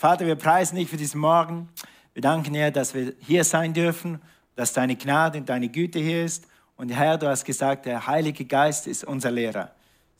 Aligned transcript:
Vater, 0.00 0.24
wir 0.24 0.36
preisen 0.36 0.76
dich 0.76 0.88
für 0.88 0.96
diesen 0.96 1.20
Morgen. 1.20 1.68
Wir 2.14 2.22
danken 2.22 2.54
dir, 2.54 2.70
dass 2.70 2.94
wir 2.94 3.12
hier 3.18 3.44
sein 3.44 3.74
dürfen, 3.74 4.18
dass 4.56 4.72
deine 4.72 4.96
Gnade 4.96 5.36
und 5.36 5.50
deine 5.50 5.68
Güte 5.68 5.98
hier 5.98 6.24
ist. 6.24 6.46
Und 6.78 6.88
Herr, 6.88 7.18
du 7.18 7.28
hast 7.28 7.44
gesagt, 7.44 7.84
der 7.84 8.06
Heilige 8.06 8.46
Geist 8.46 8.86
ist 8.86 9.04
unser 9.04 9.30
Lehrer. 9.30 9.72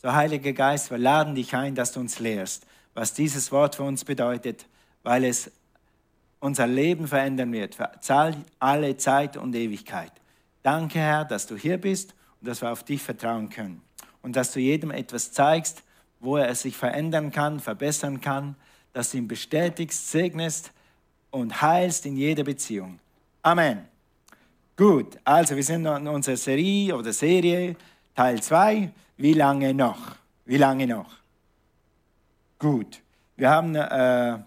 So, 0.03 0.13
Heiliger 0.13 0.53
Geist, 0.53 0.91
wir 0.91 0.99
laden 0.99 1.35
dich 1.35 1.55
ein, 1.55 1.75
dass 1.75 1.93
du 1.93 2.01
uns 2.01 2.19
lehrst, 2.19 2.67
was 2.93 3.15
dieses 3.15 3.51
Wort 3.53 3.77
für 3.77 3.85
uns 3.85 4.05
bedeutet, 4.05 4.67
weil 5.03 5.25
es 5.25 5.51
unser 6.41 6.67
Leben 6.67 7.09
verändern 7.09 7.51
wird, 7.51 7.75
für 7.75 7.91
alle 8.59 8.97
Zeit 8.99 9.39
und 9.39 9.55
Ewigkeit. 9.55 10.13
Danke, 10.63 10.99
Herr, 10.99 11.25
dass 11.25 11.47
du 11.47 11.57
hier 11.57 11.79
bist 11.79 12.15
und 12.43 12.49
dass 12.49 12.61
wir 12.61 12.71
auf 12.71 12.85
dich 12.85 13.01
vertrauen 13.01 13.49
können. 13.49 13.81
Und 14.21 14.37
dass 14.37 14.53
du 14.53 14.61
jedem 14.61 14.91
etwas 14.91 15.33
zeigst, 15.33 15.85
wo 16.19 16.37
er 16.37 16.55
sich 16.55 16.77
verändern 16.77 17.33
kann, 17.33 17.61
verbessern 17.61 18.21
kann, 18.21 18.57
dass 18.93 19.11
du 19.11 19.19
ihn 19.19 19.29
bestätigst, 19.29 20.11
segnest 20.11 20.73
und 21.31 21.63
heilst 21.63 22.07
in 22.07 22.17
jeder 22.17 22.45
Beziehung. 22.45 22.99
Amen. 23.43 23.87
Gut, 24.77 25.19
also 25.25 25.57
wir 25.57 25.63
sind 25.63 25.87
in 25.87 26.09
unserer 26.09 26.37
Serie 26.37 26.97
oder 26.97 27.13
Serie 27.13 27.77
Teil 28.15 28.43
2. 28.43 28.91
Wie 29.17 29.35
lange 29.35 29.75
noch? 29.75 30.17
Wie 30.45 30.57
lange 30.57 30.87
noch? 30.87 31.11
Gut, 32.59 33.01
wir 33.37 33.51
haben, 33.51 33.75
äh, 33.75 34.39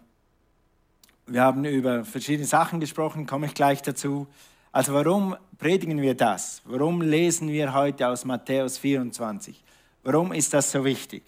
wir 1.27 1.41
haben 1.41 1.65
über 1.65 2.03
verschiedene 2.03 2.47
Sachen 2.47 2.79
gesprochen, 2.79 3.25
komme 3.25 3.47
ich 3.47 3.53
gleich 3.53 3.81
dazu. 3.81 4.27
Also 4.71 4.93
warum 4.93 5.35
predigen 5.57 6.01
wir 6.01 6.15
das? 6.15 6.61
Warum 6.65 7.01
lesen 7.01 7.49
wir 7.49 7.73
heute 7.73 8.07
aus 8.07 8.25
Matthäus 8.25 8.77
24? 8.79 9.63
Warum 10.03 10.33
ist 10.33 10.53
das 10.53 10.71
so 10.71 10.83
wichtig? 10.83 11.23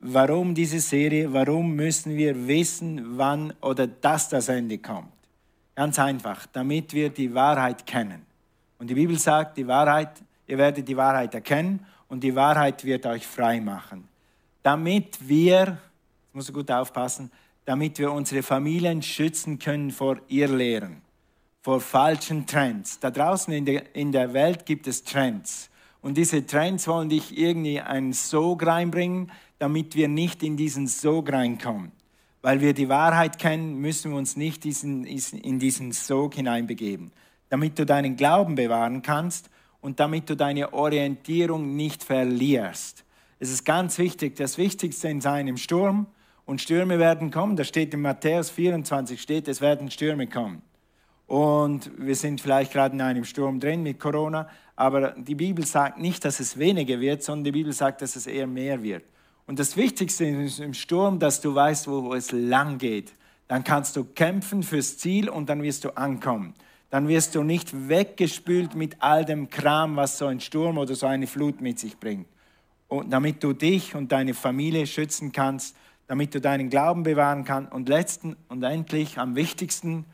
Warum 0.00 0.54
diese 0.54 0.80
Serie? 0.80 1.32
Warum 1.32 1.74
müssen 1.74 2.16
wir 2.16 2.46
wissen, 2.46 3.18
wann 3.18 3.52
oder 3.60 3.86
dass 3.86 4.28
das 4.28 4.48
Ende 4.48 4.78
kommt? 4.78 5.12
Ganz 5.74 5.98
einfach, 5.98 6.46
damit 6.52 6.92
wir 6.92 7.10
die 7.10 7.32
Wahrheit 7.34 7.86
kennen. 7.86 8.24
Und 8.78 8.88
die 8.88 8.94
Bibel 8.94 9.18
sagt, 9.18 9.56
die 9.56 9.66
Wahrheit, 9.66 10.10
ihr 10.46 10.58
werdet 10.58 10.86
die 10.86 10.96
Wahrheit 10.96 11.34
erkennen 11.34 11.84
und 12.08 12.22
die 12.22 12.34
Wahrheit 12.34 12.84
wird 12.84 13.06
euch 13.06 13.26
frei 13.26 13.60
machen. 13.60 14.06
Damit 14.62 15.16
wir, 15.20 15.58
jetzt 15.58 16.34
muss 16.34 16.52
gut 16.52 16.70
aufpassen, 16.70 17.30
damit 17.64 17.98
wir 17.98 18.12
unsere 18.12 18.42
Familien 18.42 19.02
schützen 19.02 19.58
können 19.58 19.90
vor 19.90 20.18
Irrlehren, 20.28 21.02
vor 21.62 21.80
falschen 21.80 22.46
Trends. 22.46 22.98
Da 23.00 23.10
draußen 23.10 23.52
in 23.52 23.64
der, 23.64 23.94
in 23.94 24.12
der 24.12 24.32
Welt 24.32 24.66
gibt 24.66 24.86
es 24.86 25.02
Trends. 25.02 25.68
Und 26.00 26.16
diese 26.16 26.46
Trends 26.46 26.86
wollen 26.86 27.08
dich 27.08 27.36
irgendwie 27.36 27.80
einen 27.80 28.12
Sog 28.12 28.64
reinbringen, 28.64 29.32
damit 29.58 29.94
wir 29.94 30.08
nicht 30.08 30.42
in 30.42 30.56
diesen 30.56 30.86
Sog 30.86 31.32
reinkommen. 31.32 31.92
Weil 32.42 32.60
wir 32.60 32.74
die 32.74 32.88
Wahrheit 32.88 33.38
kennen, 33.38 33.78
müssen 33.80 34.12
wir 34.12 34.18
uns 34.18 34.36
nicht 34.36 34.64
in 34.64 35.58
diesen 35.58 35.92
Sog 35.92 36.34
hineinbegeben. 36.34 37.12
Damit 37.48 37.78
du 37.78 37.86
deinen 37.86 38.16
Glauben 38.16 38.54
bewahren 38.54 39.02
kannst 39.02 39.50
und 39.80 40.00
damit 40.00 40.30
du 40.30 40.36
deine 40.36 40.72
Orientierung 40.72 41.76
nicht 41.76 42.02
verlierst. 42.04 43.04
Es 43.38 43.50
ist 43.50 43.64
ganz 43.64 43.98
wichtig, 43.98 44.36
das 44.36 44.58
Wichtigste 44.58 45.08
in 45.08 45.20
seinem 45.20 45.56
Sturm, 45.56 46.06
und 46.46 46.60
Stürme 46.60 47.00
werden 47.00 47.32
kommen, 47.32 47.56
da 47.56 47.64
steht 47.64 47.92
in 47.92 48.00
Matthäus 48.00 48.50
24, 48.50 49.20
steht, 49.20 49.48
es 49.48 49.60
werden 49.60 49.90
Stürme 49.90 50.28
kommen. 50.28 50.62
Und 51.26 51.90
wir 51.98 52.14
sind 52.14 52.40
vielleicht 52.40 52.72
gerade 52.72 52.94
in 52.94 53.00
einem 53.00 53.24
Sturm 53.24 53.58
drin 53.58 53.82
mit 53.82 53.98
Corona, 53.98 54.48
aber 54.76 55.10
die 55.18 55.34
Bibel 55.34 55.66
sagt 55.66 55.98
nicht, 55.98 56.24
dass 56.24 56.38
es 56.38 56.56
weniger 56.56 57.00
wird, 57.00 57.24
sondern 57.24 57.44
die 57.44 57.52
Bibel 57.52 57.72
sagt, 57.72 58.00
dass 58.00 58.14
es 58.14 58.28
eher 58.28 58.46
mehr 58.46 58.80
wird. 58.80 59.02
Und 59.46 59.60
das 59.60 59.76
Wichtigste 59.76 60.26
ist 60.26 60.58
im 60.58 60.74
Sturm, 60.74 61.20
dass 61.20 61.40
du 61.40 61.54
weißt, 61.54 61.86
wo 61.86 62.14
es 62.14 62.32
lang 62.32 62.78
geht. 62.78 63.12
Dann 63.46 63.62
kannst 63.62 63.94
du 63.96 64.04
kämpfen 64.04 64.64
fürs 64.64 64.98
Ziel 64.98 65.28
und 65.28 65.48
dann 65.48 65.62
wirst 65.62 65.84
du 65.84 65.96
ankommen. 65.96 66.54
Dann 66.90 67.06
wirst 67.06 67.34
du 67.36 67.44
nicht 67.44 67.88
weggespült 67.88 68.74
mit 68.74 68.96
all 69.00 69.24
dem 69.24 69.48
Kram, 69.48 69.96
was 69.96 70.18
so 70.18 70.26
ein 70.26 70.40
Sturm 70.40 70.78
oder 70.78 70.96
so 70.96 71.06
eine 71.06 71.28
Flut 71.28 71.60
mit 71.60 71.78
sich 71.78 71.98
bringt. 71.98 72.26
Und 72.88 73.10
damit 73.10 73.42
du 73.42 73.52
dich 73.52 73.94
und 73.94 74.10
deine 74.10 74.34
Familie 74.34 74.86
schützen 74.86 75.30
kannst, 75.30 75.76
damit 76.08 76.34
du 76.34 76.40
deinen 76.40 76.68
Glauben 76.68 77.04
bewahren 77.04 77.44
kannst 77.44 77.72
und 77.72 77.88
letzten 77.88 78.36
und 78.48 78.62
endlich 78.62 79.18
am 79.18 79.36
wichtigsten, 79.36 80.04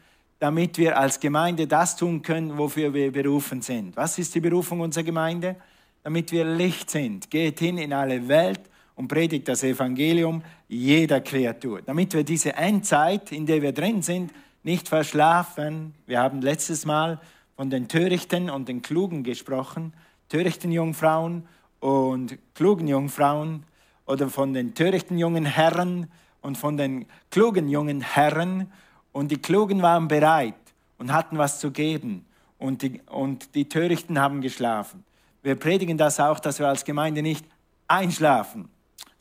damit 0.40 0.76
wir 0.76 0.98
als 0.98 1.20
Gemeinde 1.20 1.66
das 1.66 1.96
tun 1.96 2.22
können, 2.22 2.58
wofür 2.58 2.92
wir 2.92 3.12
berufen 3.12 3.62
sind. 3.62 3.96
Was 3.96 4.18
ist 4.18 4.34
die 4.34 4.40
Berufung 4.40 4.80
unserer 4.80 5.04
Gemeinde? 5.04 5.56
Damit 6.02 6.32
wir 6.32 6.44
Licht 6.44 6.90
sind. 6.90 7.30
Geht 7.30 7.60
hin 7.60 7.78
in 7.78 7.92
alle 7.92 8.26
Welt 8.28 8.60
und 9.02 9.08
predigt 9.08 9.48
das 9.48 9.64
Evangelium 9.64 10.44
jeder 10.68 11.20
Kreatur, 11.20 11.82
damit 11.82 12.14
wir 12.14 12.22
diese 12.22 12.52
Endzeit, 12.52 13.32
in 13.32 13.46
der 13.46 13.60
wir 13.60 13.72
drin 13.72 14.00
sind, 14.00 14.30
nicht 14.62 14.88
verschlafen. 14.88 15.92
Wir 16.06 16.20
haben 16.20 16.40
letztes 16.40 16.86
Mal 16.86 17.18
von 17.56 17.68
den 17.68 17.88
Törichten 17.88 18.48
und 18.48 18.68
den 18.68 18.80
Klugen 18.80 19.24
gesprochen, 19.24 19.92
törichten 20.28 20.70
Jungfrauen 20.70 21.48
und 21.80 22.38
klugen 22.54 22.86
Jungfrauen 22.86 23.64
oder 24.06 24.28
von 24.28 24.54
den 24.54 24.72
törichten 24.72 25.18
jungen 25.18 25.46
Herren 25.46 26.06
und 26.40 26.56
von 26.56 26.76
den 26.76 27.06
klugen 27.28 27.68
jungen 27.68 28.02
Herren. 28.02 28.70
Und 29.10 29.32
die 29.32 29.42
Klugen 29.42 29.82
waren 29.82 30.06
bereit 30.06 30.54
und 30.98 31.12
hatten 31.12 31.38
was 31.38 31.58
zu 31.58 31.72
geben 31.72 32.24
und 32.56 32.82
die, 32.82 33.00
und 33.10 33.56
die 33.56 33.68
Törichten 33.68 34.20
haben 34.20 34.42
geschlafen. 34.42 35.02
Wir 35.42 35.56
predigen 35.56 35.98
das 35.98 36.20
auch, 36.20 36.38
dass 36.38 36.60
wir 36.60 36.68
als 36.68 36.84
Gemeinde 36.84 37.20
nicht 37.20 37.44
einschlafen, 37.88 38.68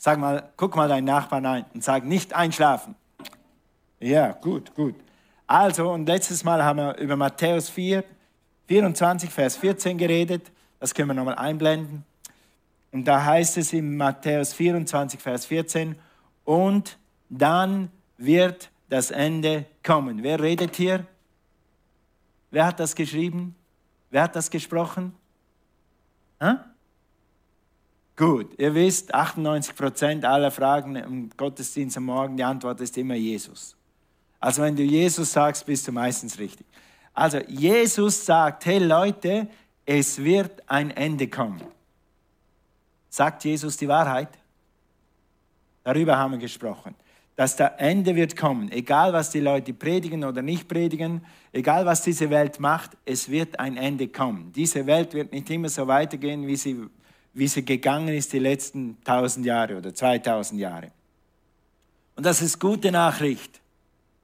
Sag 0.04 0.18
mal, 0.18 0.52
guck 0.58 0.76
mal 0.76 0.90
deinen 0.90 1.06
Nachbarn 1.06 1.46
ein 1.46 1.66
und 1.76 1.84
sag 1.84 2.06
nicht 2.06 2.34
einschlafen. 2.34 2.96
Ja, 4.00 4.32
gut, 4.32 4.74
gut. 4.74 4.96
Also, 5.46 5.92
und 5.92 6.08
letztes 6.08 6.44
Mal 6.44 6.64
haben 6.64 6.80
wir 6.80 6.98
über 6.98 7.16
Matthäus 7.16 7.70
4, 7.70 8.04
24, 8.68 9.30
Vers 9.30 9.58
14 9.58 10.00
geredet. 10.00 10.52
Das 10.80 10.96
können 10.96 11.10
wir 11.10 11.14
nochmal 11.14 11.36
einblenden. 11.36 12.04
Und 12.92 13.06
da 13.06 13.24
heißt 13.24 13.58
es 13.58 13.74
in 13.74 13.96
Matthäus 13.96 14.54
24, 14.54 15.20
Vers 15.20 15.46
14, 15.46 15.96
und 16.46 16.98
dann 17.30 17.92
wird 18.18 18.72
das 18.90 19.12
Ende 19.12 19.66
kommen. 19.84 20.24
Wer 20.24 20.40
redet 20.40 20.78
hier? 20.78 21.06
Wer 22.50 22.66
hat 22.66 22.80
das 22.80 22.96
geschrieben? 22.96 23.56
Wer 24.10 24.24
hat 24.24 24.36
das 24.36 24.50
gesprochen? 24.50 25.14
Hä? 26.40 26.56
Gut, 28.16 28.60
ihr 28.60 28.74
wisst, 28.76 29.14
98 29.14 29.76
Prozent 29.76 30.26
aller 30.26 30.52
Fragen 30.52 30.96
im 30.96 31.30
Gottesdienst 31.36 31.98
am 31.98 32.06
Morgen, 32.06 32.38
die 32.38 32.44
Antwort 32.44 32.82
ist 32.82 32.98
immer 32.98 33.16
Jesus. 33.16 33.76
Also 34.40 34.64
wenn 34.64 34.76
du 34.76 34.84
Jesus 34.84 35.32
sagst, 35.32 35.66
bist 35.66 35.88
du 35.88 35.92
meistens 35.92 36.38
richtig. 36.38 36.66
Also 37.14 37.40
Jesus 37.48 38.26
sagt, 38.26 38.66
hey 38.66 38.80
Leute, 38.80 39.48
es 39.86 40.24
wird 40.24 40.64
ein 40.68 40.92
Ende 40.92 41.28
kommen. 41.28 41.62
Sagt 43.10 43.44
Jesus 43.44 43.78
die 43.78 43.88
Wahrheit? 43.88 44.30
Darüber 45.84 46.18
haben 46.18 46.32
wir 46.32 46.38
gesprochen. 46.40 46.96
Dass 47.36 47.56
der 47.56 47.80
Ende 47.80 48.16
wird 48.16 48.36
kommen, 48.36 48.72
egal 48.72 49.14
was 49.14 49.32
die 49.32 49.40
Leute 49.40 49.74
predigen 49.74 50.24
oder 50.24 50.42
nicht 50.42 50.68
predigen, 50.68 51.26
egal 51.52 51.86
was 51.86 52.04
diese 52.04 52.30
Welt 52.30 52.60
macht, 52.60 52.92
es 53.06 53.30
wird 53.30 53.60
ein 53.60 53.78
Ende 53.78 54.08
kommen. 54.10 54.52
Diese 54.54 54.86
Welt 54.86 55.14
wird 55.14 55.32
nicht 55.32 55.50
immer 55.50 55.70
so 55.70 55.88
weitergehen, 55.88 56.46
wie 56.46 56.56
sie 56.56 56.88
wie 57.34 57.48
sie 57.48 57.64
gegangen 57.64 58.10
ist 58.10 58.34
die 58.34 58.40
letzten 58.40 58.98
1000 59.06 59.46
Jahre 59.46 59.78
oder 59.78 59.94
2000 59.94 60.60
Jahre. 60.60 60.92
Und 62.16 62.26
das 62.26 62.42
ist 62.42 62.60
gute 62.60 62.92
Nachricht. 62.92 63.62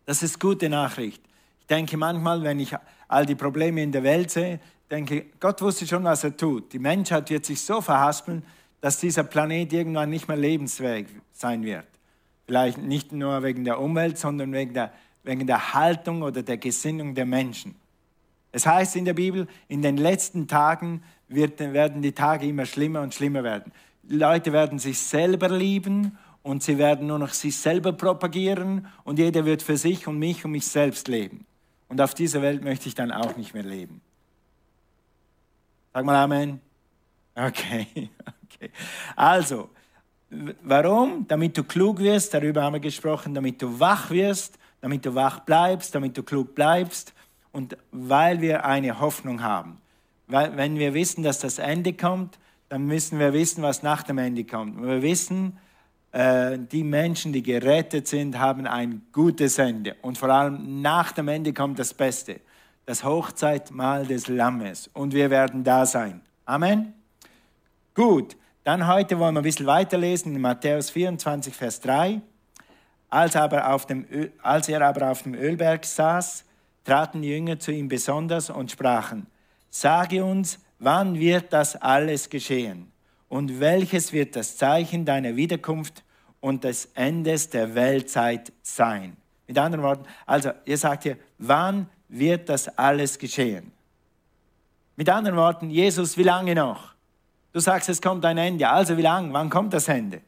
Das 0.05 0.23
ist 0.23 0.39
gute 0.39 0.69
Nachricht. 0.69 1.21
Ich 1.61 1.67
denke 1.67 1.97
manchmal, 1.97 2.43
wenn 2.43 2.59
ich 2.59 2.73
all 3.07 3.25
die 3.25 3.35
Probleme 3.35 3.81
in 3.81 3.91
der 3.91 4.03
Welt 4.03 4.31
sehe, 4.31 4.59
denke, 4.89 5.25
Gott 5.39 5.61
wusste 5.61 5.85
schon, 5.87 6.03
was 6.03 6.23
er 6.23 6.35
tut. 6.35 6.71
Die 6.73 6.79
Menschheit 6.79 7.29
wird 7.29 7.45
sich 7.45 7.61
so 7.61 7.81
verhaspeln, 7.81 8.43
dass 8.81 8.99
dieser 8.99 9.23
Planet 9.23 9.73
irgendwann 9.73 10.09
nicht 10.09 10.27
mehr 10.27 10.37
lebensfähig 10.37 11.07
sein 11.33 11.63
wird. 11.63 11.87
Vielleicht 12.45 12.77
nicht 12.77 13.11
nur 13.11 13.43
wegen 13.43 13.65
der 13.65 13.79
Umwelt, 13.79 14.17
sondern 14.17 14.53
wegen 14.53 14.73
der, 14.73 14.93
wegen 15.23 15.47
der 15.47 15.73
Haltung 15.73 16.21
oder 16.21 16.43
der 16.43 16.57
Gesinnung 16.57 17.15
der 17.15 17.25
Menschen. 17.25 17.75
Es 18.51 18.65
heißt 18.65 18.95
in 18.95 19.05
der 19.05 19.13
Bibel, 19.13 19.47
in 19.67 19.81
den 19.81 19.97
letzten 19.97 20.47
Tagen 20.47 21.03
wird, 21.27 21.59
werden 21.59 22.01
die 22.01 22.13
Tage 22.13 22.47
immer 22.47 22.65
schlimmer 22.65 23.01
und 23.01 23.13
schlimmer 23.13 23.43
werden. 23.43 23.71
Leute 24.07 24.53
werden 24.53 24.79
sich 24.79 24.99
selber 24.99 25.49
lieben 25.49 26.17
und 26.43 26.63
sie 26.63 26.77
werden 26.77 27.07
nur 27.07 27.19
noch 27.19 27.33
sich 27.33 27.57
selber 27.57 27.91
propagieren 27.91 28.87
und 29.03 29.19
jeder 29.19 29.45
wird 29.45 29.61
für 29.61 29.77
sich 29.77 30.07
und 30.07 30.17
mich 30.17 30.45
und 30.45 30.51
mich 30.51 30.65
selbst 30.65 31.07
leben. 31.07 31.45
Und 31.89 31.99
auf 32.01 32.13
dieser 32.13 32.41
Welt 32.41 32.63
möchte 32.63 32.87
ich 32.87 32.95
dann 32.95 33.11
auch 33.11 33.35
nicht 33.35 33.53
mehr 33.53 33.63
leben. 33.63 34.01
Sag 35.93 36.05
mal 36.05 36.15
Amen. 36.15 36.61
Okay, 37.35 37.87
okay. 38.43 38.71
Also, 39.15 39.69
warum? 40.63 41.27
Damit 41.27 41.57
du 41.57 41.63
klug 41.63 41.99
wirst, 41.99 42.33
darüber 42.33 42.63
haben 42.63 42.73
wir 42.73 42.79
gesprochen, 42.79 43.33
damit 43.33 43.61
du 43.61 43.79
wach 43.79 44.09
wirst, 44.09 44.57
damit 44.81 45.05
du 45.05 45.13
wach 45.15 45.39
bleibst, 45.39 45.95
damit 45.95 46.17
du 46.17 46.23
klug 46.23 46.55
bleibst 46.55 47.13
und 47.51 47.77
weil 47.91 48.41
wir 48.41 48.65
eine 48.65 48.99
Hoffnung 48.99 49.41
haben. 49.41 49.81
Wenn 50.27 50.77
wir 50.77 50.93
wissen, 50.93 51.23
dass 51.23 51.39
das 51.39 51.57
Ende 51.57 51.93
kommt, 51.93 52.37
dann 52.69 52.85
müssen 52.85 53.17
wir 53.17 53.33
wissen, 53.33 53.63
was 53.63 53.81
nach 53.81 54.03
dem 54.03 54.17
Ende 54.17 54.43
kommt. 54.43 54.81
wir 54.81 55.01
wissen, 55.01 55.57
äh, 56.11 56.57
die 56.59 56.83
Menschen, 56.83 57.31
die 57.31 57.43
gerettet 57.43 58.07
sind, 58.07 58.37
haben 58.37 58.67
ein 58.67 59.03
gutes 59.13 59.57
Ende. 59.57 59.95
Und 60.01 60.17
vor 60.17 60.29
allem 60.29 60.81
nach 60.81 61.11
dem 61.13 61.27
Ende 61.27 61.53
kommt 61.53 61.79
das 61.79 61.93
Beste, 61.93 62.41
das 62.85 63.03
Hochzeitmahl 63.03 64.05
des 64.05 64.27
Lammes. 64.27 64.89
Und 64.93 65.13
wir 65.13 65.29
werden 65.29 65.63
da 65.63 65.85
sein. 65.85 66.21
Amen. 66.45 66.93
Gut, 67.93 68.35
dann 68.63 68.87
heute 68.87 69.17
wollen 69.19 69.33
wir 69.33 69.39
ein 69.39 69.43
bisschen 69.43 69.65
weiterlesen 69.65 70.35
in 70.35 70.41
Matthäus 70.41 70.89
24, 70.89 71.55
Vers 71.55 71.79
3. 71.81 72.21
Als, 73.09 73.35
aber 73.37 73.73
auf 73.73 73.85
dem, 73.85 74.05
als 74.41 74.67
er 74.67 74.81
aber 74.81 75.09
auf 75.09 75.23
dem 75.23 75.33
Ölberg 75.33 75.85
saß, 75.85 76.43
traten 76.83 77.21
die 77.21 77.29
Jünger 77.29 77.59
zu 77.59 77.71
ihm 77.71 77.87
besonders 77.87 78.49
und 78.49 78.71
sprachen, 78.71 79.27
sage 79.79 80.23
uns, 80.23 80.59
wann 80.79 81.19
wird 81.19 81.53
das 81.53 81.75
alles 81.75 82.29
geschehen? 82.29 82.91
Und 83.29 83.59
welches 83.59 84.13
wird 84.13 84.35
das 84.35 84.57
Zeichen 84.57 85.05
deiner 85.05 85.35
Wiederkunft 85.35 86.03
und 86.39 86.63
des 86.63 86.85
Endes 86.93 87.49
der 87.49 87.75
Weltzeit 87.75 88.53
sein? 88.61 89.17
Mit 89.47 89.57
anderen 89.57 89.83
Worten, 89.83 90.05
also 90.25 90.51
ihr 90.65 90.77
sagt 90.77 91.03
hier, 91.03 91.17
wann 91.37 91.89
wird 92.07 92.49
das 92.49 92.67
alles 92.77 93.17
geschehen? 93.17 93.71
Mit 94.95 95.09
anderen 95.09 95.37
Worten, 95.37 95.69
Jesus, 95.69 96.17
wie 96.17 96.23
lange 96.23 96.55
noch? 96.55 96.95
Du 97.53 97.59
sagst, 97.59 97.89
es 97.89 98.01
kommt 98.01 98.25
ein 98.25 98.37
Ende. 98.37 98.67
Also 98.67 98.97
wie 98.97 99.01
lange? 99.01 99.31
Wann 99.33 99.49
kommt 99.49 99.73
das 99.73 99.87
Ende? 99.87 100.21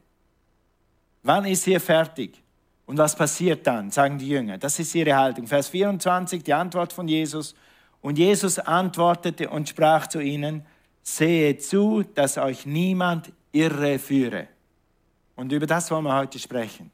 Wann 1.23 1.45
ist 1.45 1.65
hier 1.65 1.79
fertig? 1.79 2.41
Und 2.85 2.97
was 2.97 3.15
passiert 3.15 3.67
dann, 3.67 3.91
sagen 3.91 4.17
die 4.17 4.29
Jünger. 4.29 4.57
Das 4.57 4.79
ist 4.79 4.95
ihre 4.95 5.15
Haltung. 5.15 5.45
Vers 5.45 5.69
24, 5.69 6.43
die 6.43 6.53
Antwort 6.53 6.91
von 6.91 7.07
Jesus. 7.07 7.55
Und 8.01 8.17
Jesus 8.17 8.59
antwortete 8.59 9.49
und 9.49 9.67
sprach 9.69 10.07
zu 10.07 10.19
ihnen, 10.19 10.65
sehe 11.01 11.57
zu, 11.57 12.03
dass 12.03 12.37
euch 12.37 12.65
niemand 12.65 13.31
irreführe. 13.51 14.47
Und 15.35 15.51
über 15.51 15.65
das 15.65 15.89
wollen 15.91 16.03
wir 16.03 16.15
heute 16.15 16.39
sprechen. 16.39 16.91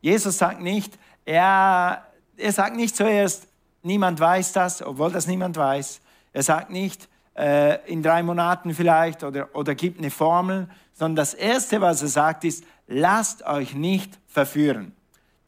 Jesus 0.00 0.38
sagt 0.38 0.60
nicht, 0.60 0.98
er, 1.24 2.04
er 2.36 2.52
sagt 2.52 2.76
nicht 2.76 2.96
zuerst, 2.96 3.46
niemand 3.82 4.20
weiß 4.20 4.52
das, 4.52 4.82
obwohl 4.82 5.12
das 5.12 5.26
niemand 5.26 5.56
weiß. 5.56 6.00
Er 6.32 6.42
sagt 6.42 6.70
nicht, 6.70 7.08
äh, 7.36 7.78
in 7.90 8.02
drei 8.02 8.22
Monaten 8.22 8.74
vielleicht 8.74 9.24
oder, 9.24 9.48
oder 9.54 9.74
gibt 9.74 9.98
eine 9.98 10.10
Formel, 10.10 10.68
sondern 10.92 11.16
das 11.16 11.34
Erste, 11.34 11.80
was 11.80 12.02
er 12.02 12.08
sagt, 12.08 12.44
ist, 12.44 12.64
lasst 12.86 13.44
euch 13.44 13.74
nicht 13.74 14.18
verführen. 14.26 14.92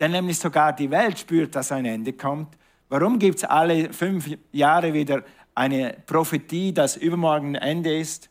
Denn 0.00 0.10
nämlich 0.10 0.38
sogar 0.38 0.72
die 0.72 0.90
Welt 0.90 1.19
spürt, 1.19 1.54
dass 1.54 1.72
ein 1.72 1.87
Ende 1.87 2.12
kommt. 2.12 2.56
Warum 2.88 3.18
gibt 3.18 3.38
es 3.38 3.44
alle 3.44 3.92
fünf 3.92 4.30
Jahre 4.52 4.92
wieder 4.92 5.24
eine 5.54 5.96
Prophetie, 6.06 6.72
dass 6.72 6.96
übermorgen 6.96 7.56
ein 7.56 7.62
Ende 7.62 7.98
ist? 7.98 8.30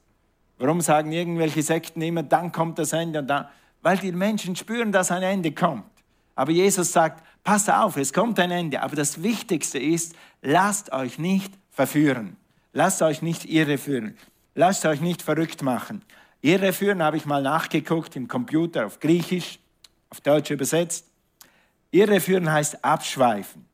Warum 0.57 0.79
sagen 0.79 1.11
irgendwelche 1.11 1.61
Sekten 1.61 2.01
immer, 2.01 2.23
dann 2.23 2.51
kommt 2.51 2.79
das 2.79 2.93
Ende 2.93 3.19
und 3.19 3.27
dann? 3.27 3.47
Weil 3.81 3.97
die 3.97 4.11
Menschen 4.11 4.55
spüren, 4.55 4.91
dass 4.91 5.11
ein 5.11 5.23
Ende 5.23 5.51
kommt. 5.51 5.83
Aber 6.35 6.51
Jesus 6.51 6.91
sagt, 6.91 7.23
passt 7.43 7.69
auf, 7.69 7.97
es 7.97 8.13
kommt 8.13 8.39
ein 8.39 8.51
Ende. 8.51 8.81
Aber 8.81 8.95
das 8.95 9.21
Wichtigste 9.21 9.79
ist, 9.79 10.15
lasst 10.41 10.91
euch 10.91 11.19
nicht 11.19 11.53
verführen. 11.71 12.37
Lasst 12.71 13.01
euch 13.01 13.21
nicht 13.21 13.45
irreführen. 13.45 14.17
Lasst 14.53 14.85
euch 14.85 15.01
nicht 15.01 15.21
verrückt 15.21 15.61
machen. 15.61 16.01
Irreführen 16.41 17.03
habe 17.03 17.17
ich 17.17 17.25
mal 17.25 17.41
nachgeguckt 17.41 18.15
im 18.15 18.27
Computer 18.27 18.85
auf 18.85 18.99
Griechisch, 18.99 19.59
auf 20.09 20.21
Deutsch 20.21 20.51
übersetzt. 20.51 21.05
Irreführen 21.91 22.51
heißt 22.51 22.83
abschweifen. 22.83 23.65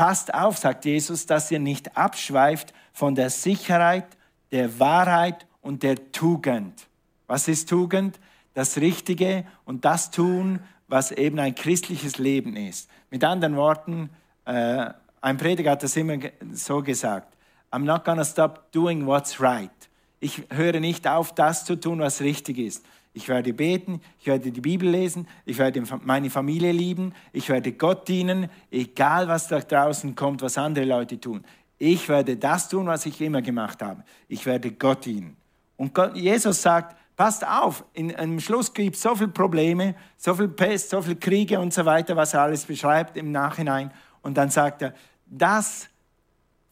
Passt 0.00 0.32
auf, 0.32 0.56
sagt 0.56 0.86
Jesus, 0.86 1.26
dass 1.26 1.50
ihr 1.50 1.58
nicht 1.58 1.94
abschweift 1.94 2.72
von 2.94 3.14
der 3.14 3.28
Sicherheit, 3.28 4.06
der 4.50 4.80
Wahrheit 4.80 5.46
und 5.60 5.82
der 5.82 6.10
Tugend. 6.10 6.88
Was 7.26 7.48
ist 7.48 7.68
Tugend? 7.68 8.18
Das 8.54 8.78
Richtige 8.78 9.44
und 9.66 9.84
das 9.84 10.10
tun, 10.10 10.60
was 10.88 11.12
eben 11.12 11.38
ein 11.38 11.54
christliches 11.54 12.16
Leben 12.16 12.56
ist. 12.56 12.88
Mit 13.10 13.22
anderen 13.24 13.56
Worten, 13.56 14.08
äh, 14.46 14.88
ein 15.20 15.36
Prediger 15.36 15.72
hat 15.72 15.82
das 15.82 15.94
immer 15.96 16.16
so 16.50 16.82
gesagt, 16.82 17.36
I'm 17.70 17.80
not 17.80 18.02
gonna 18.02 18.24
stop 18.24 18.72
doing 18.72 19.04
what's 19.04 19.38
right. 19.38 19.70
Ich 20.18 20.44
höre 20.48 20.80
nicht 20.80 21.06
auf, 21.06 21.34
das 21.34 21.66
zu 21.66 21.78
tun, 21.78 21.98
was 21.98 22.22
richtig 22.22 22.56
ist. 22.56 22.86
Ich 23.12 23.28
werde 23.28 23.52
beten, 23.52 24.00
ich 24.20 24.26
werde 24.26 24.52
die 24.52 24.60
Bibel 24.60 24.88
lesen, 24.88 25.26
ich 25.44 25.58
werde 25.58 25.82
meine 26.04 26.30
Familie 26.30 26.70
lieben, 26.70 27.12
ich 27.32 27.48
werde 27.48 27.72
Gott 27.72 28.06
dienen, 28.06 28.48
egal 28.70 29.26
was 29.26 29.48
da 29.48 29.58
draußen 29.58 30.14
kommt, 30.14 30.42
was 30.42 30.56
andere 30.56 30.84
Leute 30.84 31.20
tun. 31.20 31.44
Ich 31.78 32.08
werde 32.08 32.36
das 32.36 32.68
tun, 32.68 32.86
was 32.86 33.06
ich 33.06 33.20
immer 33.20 33.42
gemacht 33.42 33.82
habe. 33.82 34.04
Ich 34.28 34.46
werde 34.46 34.70
Gott 34.70 35.06
dienen. 35.06 35.36
Und 35.76 35.94
Gott, 35.94 36.14
Jesus 36.14 36.62
sagt, 36.62 36.96
passt 37.16 37.44
auf, 37.46 37.84
in, 37.94 38.10
im 38.10 38.38
Schluss 38.38 38.72
gibt 38.72 38.96
es 38.96 39.02
so 39.02 39.14
viele 39.16 39.28
Probleme, 39.28 39.94
so 40.16 40.34
viel 40.34 40.48
Pest, 40.48 40.90
so 40.90 41.02
viele 41.02 41.16
Kriege 41.16 41.58
und 41.58 41.72
so 41.74 41.84
weiter, 41.84 42.14
was 42.16 42.34
er 42.34 42.42
alles 42.42 42.64
beschreibt 42.64 43.16
im 43.16 43.32
Nachhinein. 43.32 43.90
Und 44.22 44.36
dann 44.36 44.50
sagt 44.50 44.82
er, 44.82 44.94
das 45.26 45.88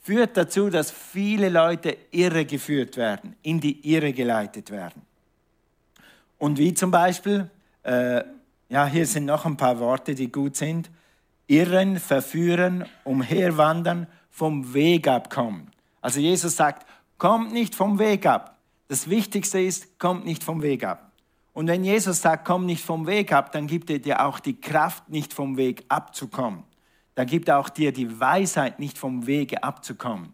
führt 0.02 0.36
dazu, 0.36 0.70
dass 0.70 0.90
viele 0.90 1.48
Leute 1.48 1.96
irregeführt 2.10 2.96
werden, 2.96 3.34
in 3.42 3.60
die 3.60 3.92
Irre 3.92 4.12
geleitet 4.12 4.70
werden. 4.70 5.07
Und 6.38 6.58
wie 6.58 6.74
zum 6.74 6.90
Beispiel, 6.90 7.50
äh, 7.82 8.22
ja, 8.68 8.86
hier 8.86 9.06
sind 9.06 9.24
noch 9.24 9.44
ein 9.44 9.56
paar 9.56 9.78
Worte, 9.80 10.14
die 10.14 10.30
gut 10.30 10.56
sind. 10.56 10.90
Irren, 11.46 11.98
verführen, 11.98 12.84
umherwandern, 13.04 14.06
vom 14.30 14.74
Weg 14.74 15.08
abkommen. 15.08 15.70
Also 16.00 16.20
Jesus 16.20 16.56
sagt, 16.56 16.86
kommt 17.16 17.52
nicht 17.52 17.74
vom 17.74 17.98
Weg 17.98 18.26
ab. 18.26 18.56
Das 18.88 19.08
Wichtigste 19.08 19.60
ist, 19.60 19.98
kommt 19.98 20.24
nicht 20.24 20.44
vom 20.44 20.62
Weg 20.62 20.84
ab. 20.84 21.12
Und 21.52 21.66
wenn 21.66 21.82
Jesus 21.82 22.22
sagt, 22.22 22.44
komm 22.44 22.66
nicht 22.66 22.84
vom 22.84 23.06
Weg 23.06 23.32
ab, 23.32 23.50
dann 23.52 23.66
gibt 23.66 23.90
er 23.90 23.98
dir 23.98 24.24
auch 24.24 24.38
die 24.38 24.60
Kraft, 24.60 25.08
nicht 25.08 25.34
vom 25.34 25.56
Weg 25.56 25.84
abzukommen. 25.88 26.62
Dann 27.16 27.26
gibt 27.26 27.48
er 27.48 27.58
auch 27.58 27.68
dir 27.68 27.92
die 27.92 28.20
Weisheit, 28.20 28.78
nicht 28.78 28.96
vom 28.96 29.26
Wege 29.26 29.64
abzukommen. 29.64 30.32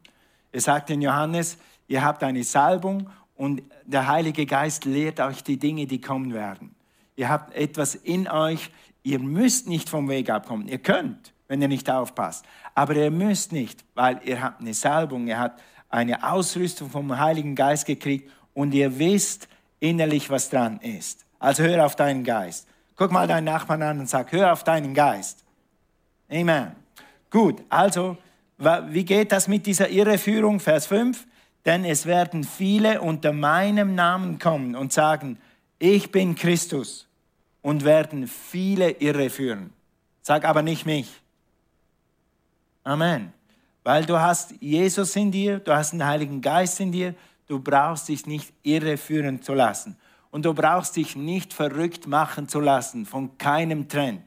Er 0.52 0.60
sagt 0.60 0.90
in 0.90 1.00
Johannes, 1.00 1.56
ihr 1.88 2.04
habt 2.04 2.22
eine 2.22 2.44
Salbung 2.44 3.08
und 3.36 3.62
der 3.84 4.06
Heilige 4.06 4.46
Geist 4.46 4.84
lehrt 4.84 5.20
euch 5.20 5.42
die 5.42 5.58
Dinge, 5.58 5.86
die 5.86 6.00
kommen 6.00 6.32
werden. 6.32 6.74
Ihr 7.16 7.28
habt 7.28 7.54
etwas 7.54 7.94
in 7.94 8.28
euch, 8.28 8.70
ihr 9.02 9.18
müsst 9.18 9.68
nicht 9.68 9.88
vom 9.88 10.08
Weg 10.08 10.30
abkommen. 10.30 10.68
Ihr 10.68 10.78
könnt, 10.78 11.32
wenn 11.48 11.62
ihr 11.62 11.68
nicht 11.68 11.90
aufpasst. 11.90 12.44
Aber 12.74 12.94
ihr 12.94 13.10
müsst 13.10 13.52
nicht, 13.52 13.84
weil 13.94 14.20
ihr 14.24 14.42
habt 14.42 14.60
eine 14.60 14.74
Salbung, 14.74 15.26
ihr 15.28 15.38
habt 15.38 15.60
eine 15.88 16.28
Ausrüstung 16.28 16.90
vom 16.90 17.16
Heiligen 17.16 17.54
Geist 17.54 17.86
gekriegt 17.86 18.30
und 18.52 18.72
ihr 18.74 18.98
wisst 18.98 19.48
innerlich, 19.80 20.30
was 20.30 20.50
dran 20.50 20.80
ist. 20.80 21.24
Also 21.38 21.62
hör 21.62 21.84
auf 21.84 21.94
deinen 21.94 22.24
Geist. 22.24 22.66
Guck 22.96 23.12
mal 23.12 23.26
deinen 23.26 23.44
Nachbarn 23.44 23.82
an 23.82 24.00
und 24.00 24.08
sag, 24.08 24.32
hör 24.32 24.52
auf 24.52 24.64
deinen 24.64 24.94
Geist. 24.94 25.44
Amen. 26.28 26.72
Gut, 27.30 27.62
also, 27.68 28.16
wie 28.88 29.04
geht 29.04 29.32
das 29.32 29.48
mit 29.48 29.66
dieser 29.66 29.88
Irreführung? 29.88 30.60
Vers 30.60 30.86
5 30.86 31.26
denn 31.64 31.84
es 31.84 32.06
werden 32.06 32.44
viele 32.44 33.00
unter 33.00 33.32
meinem 33.32 33.94
Namen 33.94 34.38
kommen 34.38 34.76
und 34.76 34.92
sagen, 34.92 35.38
ich 35.78 36.10
bin 36.10 36.34
Christus 36.34 37.08
und 37.62 37.84
werden 37.84 38.26
viele 38.26 38.90
irreführen. 38.90 39.72
Sag 40.22 40.44
aber 40.44 40.62
nicht 40.62 40.86
mich. 40.86 41.22
Amen. 42.82 43.32
Weil 43.82 44.04
du 44.04 44.18
hast 44.18 44.54
Jesus 44.60 45.14
in 45.16 45.30
dir, 45.30 45.58
du 45.58 45.74
hast 45.74 45.92
den 45.92 46.04
Heiligen 46.04 46.40
Geist 46.40 46.80
in 46.80 46.92
dir, 46.92 47.14
du 47.46 47.58
brauchst 47.58 48.08
dich 48.08 48.26
nicht 48.26 48.52
irreführen 48.62 49.42
zu 49.42 49.54
lassen. 49.54 49.96
Und 50.30 50.44
du 50.44 50.52
brauchst 50.52 50.96
dich 50.96 51.16
nicht 51.16 51.52
verrückt 51.52 52.06
machen 52.06 52.48
zu 52.48 52.60
lassen 52.60 53.06
von 53.06 53.38
keinem 53.38 53.88
Trend 53.88 54.22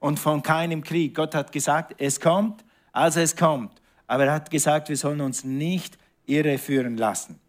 und 0.00 0.18
von 0.18 0.42
keinem 0.42 0.82
Krieg. 0.82 1.14
Gott 1.14 1.34
hat 1.34 1.52
gesagt, 1.52 1.94
es 1.98 2.20
kommt, 2.20 2.64
also 2.92 3.20
es 3.20 3.36
kommt. 3.36 3.80
Aber 4.06 4.24
er 4.24 4.32
hat 4.32 4.50
gesagt, 4.50 4.88
wir 4.88 4.96
sollen 4.96 5.20
uns 5.20 5.44
nicht 5.44 5.98
irreführen 6.26 6.96
lassen. 6.96 7.40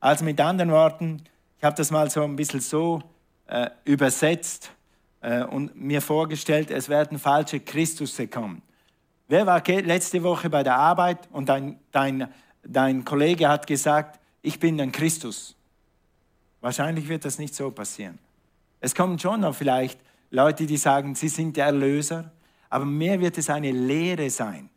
Also 0.00 0.24
mit 0.24 0.40
anderen 0.40 0.70
Worten, 0.70 1.22
ich 1.58 1.64
habe 1.64 1.76
das 1.76 1.90
mal 1.90 2.10
so 2.10 2.22
ein 2.24 2.36
bisschen 2.36 2.60
so 2.60 3.02
äh, 3.46 3.70
übersetzt 3.84 4.72
äh, 5.20 5.44
und 5.44 5.76
mir 5.76 6.00
vorgestellt, 6.00 6.70
es 6.70 6.88
werden 6.88 7.18
falsche 7.18 7.60
Christusse 7.60 8.26
kommen. 8.28 8.62
Wer 9.28 9.46
war 9.46 9.62
letzte 9.66 10.22
Woche 10.22 10.50
bei 10.50 10.62
der 10.62 10.76
Arbeit 10.76 11.28
und 11.32 11.48
dein, 11.48 11.78
dein, 11.90 12.28
dein 12.62 13.04
Kollege 13.04 13.48
hat 13.48 13.66
gesagt, 13.66 14.20
ich 14.42 14.58
bin 14.58 14.80
ein 14.80 14.92
Christus? 14.92 15.56
Wahrscheinlich 16.60 17.08
wird 17.08 17.24
das 17.24 17.38
nicht 17.38 17.54
so 17.54 17.70
passieren. 17.70 18.18
Es 18.80 18.94
kommen 18.94 19.18
schon 19.18 19.40
noch 19.40 19.54
vielleicht 19.54 20.00
Leute, 20.30 20.66
die 20.66 20.76
sagen, 20.76 21.14
sie 21.14 21.28
sind 21.28 21.56
der 21.56 21.66
Erlöser, 21.66 22.32
aber 22.68 22.84
mehr 22.84 23.20
wird 23.20 23.38
es 23.38 23.48
eine 23.50 23.70
Lehre 23.70 24.28
sein. 24.30 24.70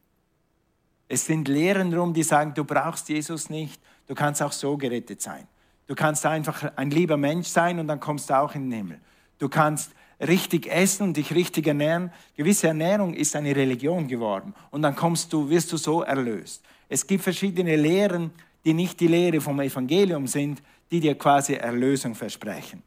Es 1.08 1.26
sind 1.26 1.48
Lehren 1.48 1.92
drum, 1.92 2.14
die 2.14 2.24
sagen, 2.24 2.54
du 2.54 2.64
brauchst 2.64 3.10
Jesus 3.10 3.50
nicht, 3.50 3.80
du 4.08 4.16
kannst 4.16 4.42
auch 4.42 4.52
so 4.52 4.78
gerettet 4.78 5.22
sein. 5.22 5.48
Du 5.88 5.94
kannst 5.94 6.26
einfach 6.26 6.72
ein 6.76 6.90
lieber 6.90 7.16
Mensch 7.16 7.48
sein 7.48 7.80
und 7.80 7.88
dann 7.88 8.00
kommst 8.00 8.30
du 8.30 8.38
auch 8.38 8.56
in 8.56 8.70
den 8.70 8.78
Himmel. 8.78 9.00
Du 9.38 9.50
kannst 9.50 9.92
richtig 10.20 10.68
essen 10.68 11.04
und 11.04 11.18
dich 11.18 11.34
richtig 11.36 11.68
ernähren. 11.68 12.12
Gewisse 12.36 12.68
Ernährung 12.68 13.14
ist 13.14 13.36
eine 13.36 13.56
Religion 13.56 14.08
geworden 14.08 14.56
und 14.72 14.82
dann 14.82 14.96
kommst 14.96 15.32
du, 15.32 15.50
wirst 15.50 15.72
du 15.72 15.78
so 15.78 16.02
erlöst. 16.02 16.64
Es 16.90 17.06
gibt 17.06 17.24
verschiedene 17.24 17.76
Lehren, 17.76 18.32
die 18.64 18.74
nicht 18.74 19.00
die 19.00 19.08
Lehre 19.08 19.42
vom 19.42 19.60
Evangelium 19.60 20.28
sind, 20.28 20.62
die 20.92 21.00
dir 21.00 21.16
quasi 21.16 21.54
Erlösung 21.54 22.16
versprechen. 22.16 22.82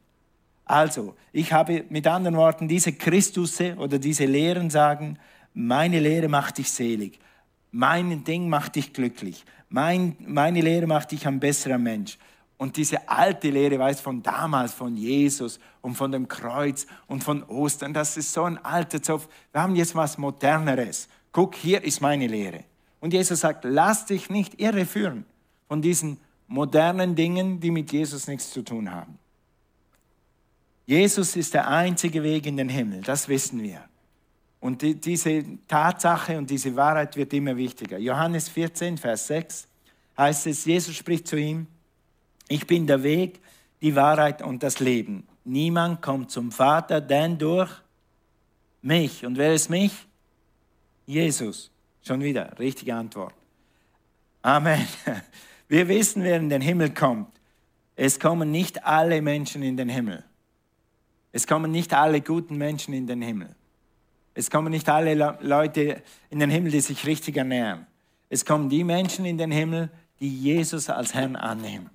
Also, 0.65 1.15
ich 1.31 1.51
habe 1.51 1.85
mit 1.89 2.05
anderen 2.05 2.37
Worten 2.37 2.67
diese 2.67 2.93
Christusse 2.93 3.75
oder 3.77 3.97
diese 3.97 4.25
Lehren 4.25 4.69
sagen, 4.69 5.17
meine 5.53 5.99
Lehre 5.99 6.27
macht 6.27 6.57
dich 6.59 6.69
selig, 6.69 7.19
mein 7.71 8.23
Ding 8.23 8.49
macht 8.49 8.75
dich 8.75 8.93
glücklich, 8.93 9.45
mein, 9.69 10.15
meine 10.19 10.61
Lehre 10.61 10.87
macht 10.87 11.11
dich 11.11 11.27
ein 11.27 11.39
besserer 11.39 11.77
Mensch. 11.77 12.17
Und 12.57 12.75
diese 12.75 13.07
alte 13.07 13.49
Lehre, 13.49 13.79
weiß 13.79 14.01
von 14.01 14.21
damals, 14.21 14.73
von 14.73 14.97
Jesus 14.97 15.59
und 15.81 15.95
von 15.95 16.11
dem 16.11 16.27
Kreuz 16.27 16.87
und 17.07 17.23
von 17.23 17.43
Ostern, 17.43 17.93
das 17.93 18.17
ist 18.17 18.33
so 18.33 18.43
ein 18.43 18.57
alter 18.65 19.01
Zopf. 19.01 19.29
Wir 19.53 19.61
haben 19.61 19.77
jetzt 19.77 19.95
was 19.95 20.17
Moderneres. 20.17 21.07
Guck, 21.31 21.55
hier 21.55 21.81
ist 21.83 22.01
meine 22.01 22.27
Lehre. 22.27 22.65
Und 22.99 23.13
Jesus 23.13 23.39
sagt, 23.39 23.63
lass 23.63 24.05
dich 24.05 24.29
nicht 24.29 24.59
irreführen 24.59 25.25
von 25.69 25.81
diesen 25.81 26.17
modernen 26.47 27.15
Dingen, 27.15 27.61
die 27.61 27.71
mit 27.71 27.93
Jesus 27.93 28.27
nichts 28.27 28.51
zu 28.51 28.61
tun 28.61 28.91
haben. 28.91 29.17
Jesus 30.85 31.35
ist 31.35 31.53
der 31.53 31.67
einzige 31.67 32.23
Weg 32.23 32.45
in 32.45 32.57
den 32.57 32.67
Himmel, 32.67 33.01
das 33.01 33.29
wissen 33.29 33.61
wir. 33.61 33.83
Und 34.59 34.81
die, 34.81 34.95
diese 34.95 35.43
Tatsache 35.67 36.37
und 36.37 36.49
diese 36.49 36.75
Wahrheit 36.75 37.15
wird 37.15 37.33
immer 37.33 37.55
wichtiger. 37.55 37.97
Johannes 37.97 38.49
14, 38.49 38.97
Vers 38.97 39.27
6 39.27 39.67
heißt 40.17 40.47
es, 40.47 40.65
Jesus 40.65 40.95
spricht 40.95 41.27
zu 41.27 41.37
ihm, 41.37 41.67
ich 42.47 42.67
bin 42.67 42.85
der 42.85 43.03
Weg, 43.03 43.39
die 43.81 43.95
Wahrheit 43.95 44.41
und 44.41 44.63
das 44.63 44.79
Leben. 44.79 45.25
Niemand 45.45 46.01
kommt 46.01 46.31
zum 46.31 46.51
Vater, 46.51 46.99
denn 46.99 47.37
durch 47.37 47.71
mich. 48.81 49.25
Und 49.25 49.37
wer 49.37 49.53
ist 49.53 49.69
mich? 49.69 49.93
Jesus. 51.05 51.71
Schon 52.01 52.21
wieder, 52.21 52.57
richtige 52.59 52.95
Antwort. 52.95 53.33
Amen. 54.41 54.87
Wir 55.67 55.87
wissen, 55.87 56.23
wer 56.23 56.37
in 56.37 56.49
den 56.49 56.61
Himmel 56.61 56.93
kommt. 56.93 57.29
Es 57.95 58.19
kommen 58.19 58.51
nicht 58.51 58.85
alle 58.85 59.21
Menschen 59.21 59.61
in 59.61 59.77
den 59.77 59.89
Himmel. 59.89 60.23
Es 61.31 61.45
kommen 61.45 61.71
nicht 61.71 61.93
alle 61.93 62.21
guten 62.21 62.57
Menschen 62.57 62.93
in 62.93 63.05
den 63.05 63.21
Himmel. 63.21 63.55
Es 64.39 64.49
kommen 64.49 64.71
nicht 64.71 64.87
alle 64.87 65.37
Leute 65.41 66.01
in 66.29 66.39
den 66.39 66.49
Himmel, 66.49 66.71
die 66.71 66.79
sich 66.79 67.05
richtig 67.05 67.35
ernähren. 67.35 67.85
Es 68.29 68.45
kommen 68.45 68.69
die 68.69 68.85
Menschen 68.85 69.25
in 69.25 69.37
den 69.37 69.51
Himmel, 69.51 69.89
die 70.21 70.33
Jesus 70.33 70.89
als 70.89 71.13
Herrn 71.13 71.35
annehmen. 71.35 71.89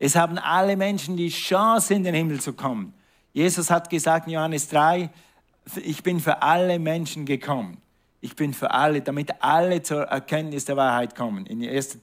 Es 0.00 0.16
haben 0.16 0.38
alle 0.38 0.76
Menschen 0.76 1.16
die 1.16 1.28
Chance, 1.28 1.94
in 1.94 2.02
den 2.02 2.16
Himmel 2.16 2.40
zu 2.40 2.52
kommen. 2.52 2.94
Jesus 3.32 3.70
hat 3.70 3.88
gesagt 3.88 4.26
in 4.26 4.32
Johannes 4.32 4.68
3, 4.70 5.08
ich 5.76 6.02
bin 6.02 6.18
für 6.18 6.42
alle 6.42 6.80
Menschen 6.80 7.24
gekommen. 7.24 7.80
Ich 8.20 8.34
bin 8.34 8.52
für 8.52 8.72
alle, 8.72 9.00
damit 9.00 9.40
alle 9.40 9.80
zur 9.84 10.02
Erkenntnis 10.02 10.64
der 10.64 10.76
Wahrheit 10.76 11.14
kommen. 11.14 11.46
In 11.46 11.62
1. 11.62 12.00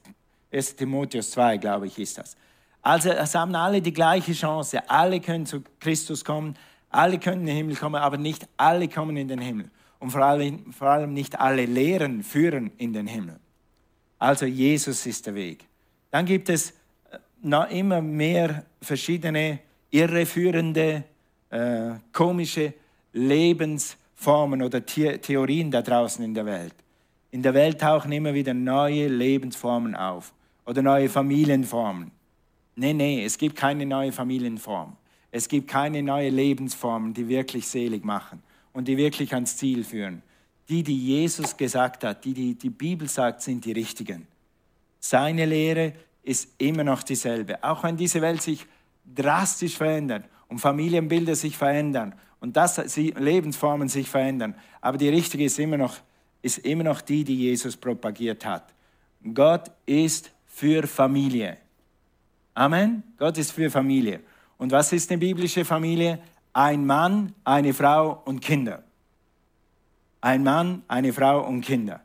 1. 0.50 0.76
Timotheus 0.76 1.32
2, 1.32 1.58
glaube 1.58 1.86
ich, 1.86 1.98
ist 1.98 2.16
das. 2.16 2.34
Also 2.80 3.10
es 3.10 3.34
haben 3.34 3.54
alle 3.54 3.82
die 3.82 3.92
gleiche 3.92 4.32
Chance. 4.32 4.88
Alle 4.88 5.20
können 5.20 5.44
zu 5.44 5.62
Christus 5.80 6.24
kommen, 6.24 6.56
alle 6.94 7.18
können 7.18 7.42
in 7.42 7.46
den 7.46 7.56
Himmel 7.56 7.76
kommen, 7.76 7.96
aber 7.96 8.16
nicht 8.16 8.46
alle 8.56 8.88
kommen 8.88 9.16
in 9.16 9.28
den 9.28 9.40
Himmel. 9.40 9.70
Und 9.98 10.10
vor 10.10 10.22
allem, 10.22 10.72
vor 10.72 10.88
allem 10.88 11.12
nicht 11.12 11.38
alle 11.38 11.64
Lehren 11.64 12.22
führen 12.22 12.70
in 12.78 12.92
den 12.92 13.06
Himmel. 13.06 13.38
Also 14.18 14.46
Jesus 14.46 15.06
ist 15.06 15.26
der 15.26 15.34
Weg. 15.34 15.64
Dann 16.10 16.26
gibt 16.26 16.48
es 16.48 16.70
äh, 17.10 17.18
noch 17.42 17.70
immer 17.70 18.00
mehr 18.00 18.64
verschiedene 18.80 19.60
irreführende, 19.90 21.04
äh, 21.50 21.92
komische 22.12 22.74
Lebensformen 23.12 24.62
oder 24.62 24.82
The 24.86 25.18
Theorien 25.18 25.70
da 25.70 25.82
draußen 25.82 26.24
in 26.24 26.34
der 26.34 26.46
Welt. 26.46 26.74
In 27.30 27.42
der 27.42 27.54
Welt 27.54 27.80
tauchen 27.80 28.12
immer 28.12 28.34
wieder 28.34 28.54
neue 28.54 29.08
Lebensformen 29.08 29.94
auf 29.94 30.32
oder 30.66 30.82
neue 30.82 31.08
Familienformen. 31.08 32.10
Nee, 32.76 32.92
nee, 32.92 33.24
es 33.24 33.38
gibt 33.38 33.56
keine 33.56 33.86
neue 33.86 34.12
Familienform. 34.12 34.96
Es 35.34 35.48
gibt 35.48 35.66
keine 35.66 36.00
neue 36.00 36.30
Lebensform, 36.30 37.12
die 37.12 37.26
wirklich 37.26 37.66
selig 37.66 38.04
machen 38.04 38.40
und 38.72 38.86
die 38.86 38.96
wirklich 38.96 39.34
ans 39.34 39.56
Ziel 39.56 39.82
führen. 39.82 40.22
Die, 40.68 40.84
die 40.84 40.96
Jesus 40.96 41.56
gesagt 41.56 42.04
hat, 42.04 42.24
die, 42.24 42.32
die 42.32 42.54
die 42.54 42.70
Bibel 42.70 43.08
sagt, 43.08 43.42
sind 43.42 43.64
die 43.64 43.72
richtigen. 43.72 44.28
Seine 45.00 45.44
Lehre 45.44 45.92
ist 46.22 46.50
immer 46.58 46.84
noch 46.84 47.02
dieselbe. 47.02 47.64
Auch 47.64 47.82
wenn 47.82 47.96
diese 47.96 48.22
Welt 48.22 48.42
sich 48.42 48.64
drastisch 49.12 49.76
verändert 49.76 50.24
und 50.46 50.60
Familienbilder 50.60 51.34
sich 51.34 51.56
verändern 51.56 52.14
und 52.38 52.56
das, 52.56 52.96
Lebensformen 52.96 53.88
sich 53.88 54.08
verändern. 54.08 54.54
Aber 54.80 54.98
die 54.98 55.08
richtige 55.08 55.46
ist 55.46 55.58
immer, 55.58 55.78
noch, 55.78 55.96
ist 56.42 56.58
immer 56.58 56.84
noch 56.84 57.00
die, 57.00 57.24
die 57.24 57.38
Jesus 57.38 57.76
propagiert 57.76 58.46
hat. 58.46 58.72
Gott 59.34 59.68
ist 59.84 60.30
für 60.46 60.86
Familie. 60.86 61.56
Amen. 62.54 63.02
Gott 63.18 63.36
ist 63.36 63.50
für 63.50 63.68
Familie. 63.68 64.20
Und 64.64 64.72
was 64.72 64.94
ist 64.94 65.10
eine 65.10 65.18
biblische 65.18 65.62
Familie? 65.62 66.18
Ein 66.54 66.86
Mann, 66.86 67.34
eine 67.44 67.74
Frau 67.74 68.22
und 68.24 68.40
Kinder. 68.40 68.82
Ein 70.22 70.42
Mann, 70.42 70.82
eine 70.88 71.12
Frau 71.12 71.46
und 71.46 71.60
Kinder. 71.60 72.00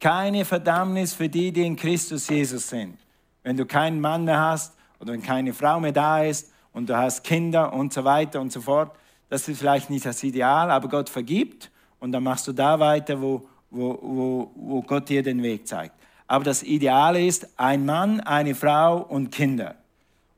Keine 0.00 0.46
Verdammnis 0.46 1.12
für 1.12 1.28
die, 1.28 1.52
die 1.52 1.60
in 1.60 1.76
Christus 1.76 2.26
Jesus 2.30 2.70
sind. 2.70 2.96
Wenn 3.42 3.58
du 3.58 3.66
keinen 3.66 4.00
Mann 4.00 4.24
mehr 4.24 4.40
hast 4.40 4.74
oder 4.98 5.12
wenn 5.12 5.20
keine 5.20 5.52
Frau 5.52 5.78
mehr 5.78 5.92
da 5.92 6.22
ist 6.22 6.50
und 6.72 6.88
du 6.88 6.96
hast 6.96 7.22
Kinder 7.22 7.70
und 7.70 7.92
so 7.92 8.02
weiter 8.02 8.40
und 8.40 8.50
so 8.50 8.62
fort, 8.62 8.96
das 9.28 9.46
ist 9.46 9.58
vielleicht 9.58 9.90
nicht 9.90 10.06
das 10.06 10.22
Ideal, 10.22 10.70
aber 10.70 10.88
Gott 10.88 11.10
vergibt 11.10 11.70
und 11.98 12.12
dann 12.12 12.22
machst 12.22 12.48
du 12.48 12.54
da 12.54 12.80
weiter, 12.80 13.20
wo, 13.20 13.46
wo, 13.68 13.98
wo, 14.00 14.50
wo 14.54 14.80
Gott 14.80 15.10
dir 15.10 15.22
den 15.22 15.42
Weg 15.42 15.68
zeigt. 15.68 15.96
Aber 16.26 16.44
das 16.44 16.62
Ideale 16.62 17.22
ist 17.26 17.46
ein 17.58 17.84
Mann, 17.84 18.20
eine 18.20 18.54
Frau 18.54 19.02
und 19.02 19.30
Kinder. 19.30 19.74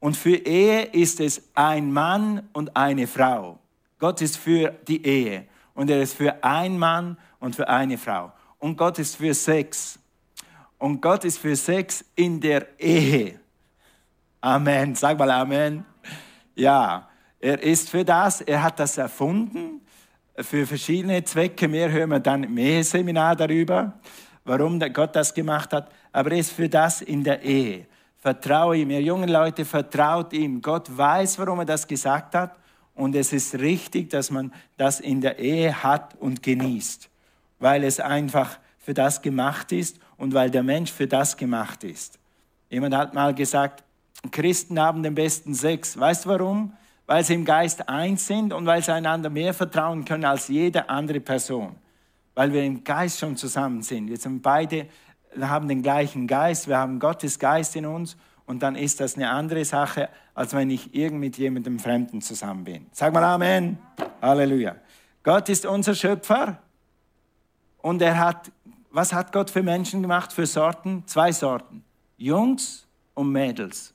Und 0.02 0.16
für 0.16 0.34
Ehe 0.34 0.82
ist 0.86 1.20
es 1.20 1.40
ein 1.54 1.92
Mann 1.92 2.48
und 2.52 2.76
eine 2.76 3.06
Frau. 3.06 3.60
Gott 4.00 4.20
ist 4.20 4.36
für 4.36 4.74
die 4.88 5.06
Ehe 5.06 5.46
und 5.74 5.90
er 5.90 6.02
ist 6.02 6.14
für 6.14 6.42
ein 6.42 6.76
Mann 6.76 7.16
und 7.38 7.54
für 7.54 7.68
eine 7.68 7.96
Frau. 7.96 8.32
Und 8.58 8.76
Gott 8.76 8.98
ist 8.98 9.14
für 9.14 9.32
Sex. 9.32 10.00
Und 10.78 11.00
Gott 11.00 11.24
ist 11.24 11.38
für 11.38 11.54
Sex 11.54 12.04
in 12.16 12.40
der 12.40 12.66
Ehe. 12.80 13.38
Amen. 14.40 14.96
Sag 14.96 15.20
mal 15.20 15.30
Amen. 15.30 15.84
Ja, 16.56 17.08
er 17.38 17.62
ist 17.62 17.88
für 17.88 18.04
das. 18.04 18.40
Er 18.40 18.60
hat 18.60 18.80
das 18.80 18.98
erfunden 18.98 19.82
für 20.36 20.66
verschiedene 20.66 21.22
Zwecke. 21.22 21.68
Mehr 21.68 21.92
hören 21.92 22.10
wir 22.10 22.18
dann 22.18 22.42
im 22.42 22.58
Eheseminar 22.58 23.36
darüber 23.36 24.00
warum 24.44 24.78
Gott 24.92 25.14
das 25.16 25.32
gemacht 25.32 25.72
hat, 25.72 25.90
aber 26.12 26.32
er 26.32 26.38
ist 26.38 26.52
für 26.52 26.68
das 26.68 27.02
in 27.02 27.22
der 27.22 27.42
Ehe. 27.42 27.86
Vertraue 28.22 28.76
ihm. 28.76 28.90
Ihr 28.90 29.02
jungen 29.02 29.28
Leute, 29.28 29.64
vertraut 29.64 30.32
ihm. 30.32 30.62
Gott 30.62 30.96
weiß, 30.96 31.40
warum 31.40 31.58
er 31.58 31.64
das 31.64 31.88
gesagt 31.88 32.36
hat. 32.36 32.56
Und 32.94 33.16
es 33.16 33.32
ist 33.32 33.56
richtig, 33.56 34.10
dass 34.10 34.30
man 34.30 34.52
das 34.76 35.00
in 35.00 35.20
der 35.20 35.40
Ehe 35.40 35.82
hat 35.82 36.14
und 36.20 36.40
genießt, 36.40 37.10
weil 37.58 37.82
es 37.82 37.98
einfach 37.98 38.60
für 38.78 38.94
das 38.94 39.22
gemacht 39.22 39.72
ist 39.72 39.98
und 40.16 40.34
weil 40.34 40.52
der 40.52 40.62
Mensch 40.62 40.92
für 40.92 41.08
das 41.08 41.36
gemacht 41.36 41.82
ist. 41.82 42.20
Jemand 42.70 42.94
hat 42.94 43.12
mal 43.12 43.34
gesagt, 43.34 43.82
Christen 44.30 44.78
haben 44.78 45.02
den 45.02 45.16
besten 45.16 45.52
Sex. 45.52 45.98
Weißt 45.98 46.24
du 46.24 46.28
warum? 46.28 46.74
Weil 47.06 47.24
sie 47.24 47.34
im 47.34 47.44
Geist 47.44 47.88
eins 47.88 48.24
sind 48.24 48.52
und 48.52 48.66
weil 48.66 48.84
sie 48.84 48.92
einander 48.92 49.30
mehr 49.30 49.52
vertrauen 49.52 50.04
können 50.04 50.24
als 50.24 50.46
jede 50.46 50.88
andere 50.88 51.18
Person 51.18 51.74
weil 52.34 52.52
wir 52.52 52.62
im 52.62 52.82
Geist 52.82 53.20
schon 53.20 53.36
zusammen 53.36 53.82
sind. 53.82 54.08
Wir 54.08 54.16
sind 54.16 54.42
beide, 54.42 54.86
haben 55.40 55.68
den 55.68 55.82
gleichen 55.82 56.26
Geist, 56.26 56.68
wir 56.68 56.78
haben 56.78 56.98
Gottes 56.98 57.38
Geist 57.38 57.76
in 57.76 57.86
uns 57.86 58.16
und 58.46 58.62
dann 58.62 58.76
ist 58.76 59.00
das 59.00 59.16
eine 59.16 59.30
andere 59.30 59.64
Sache, 59.64 60.08
als 60.34 60.54
wenn 60.54 60.70
ich 60.70 60.94
irgend 60.94 61.20
mit 61.20 61.38
jemandem 61.38 61.78
Fremden 61.78 62.20
zusammen 62.20 62.64
bin. 62.64 62.86
Sag 62.92 63.12
mal 63.12 63.24
Amen. 63.24 63.78
Halleluja. 64.20 64.76
Gott 65.22 65.48
ist 65.48 65.66
unser 65.66 65.94
Schöpfer 65.94 66.58
und 67.78 68.02
er 68.02 68.18
hat, 68.18 68.50
was 68.90 69.12
hat 69.12 69.32
Gott 69.32 69.50
für 69.50 69.62
Menschen 69.62 70.02
gemacht, 70.02 70.32
für 70.32 70.46
Sorten? 70.46 71.04
Zwei 71.06 71.32
Sorten. 71.32 71.84
Jungs 72.16 72.86
und 73.14 73.30
Mädels. 73.30 73.94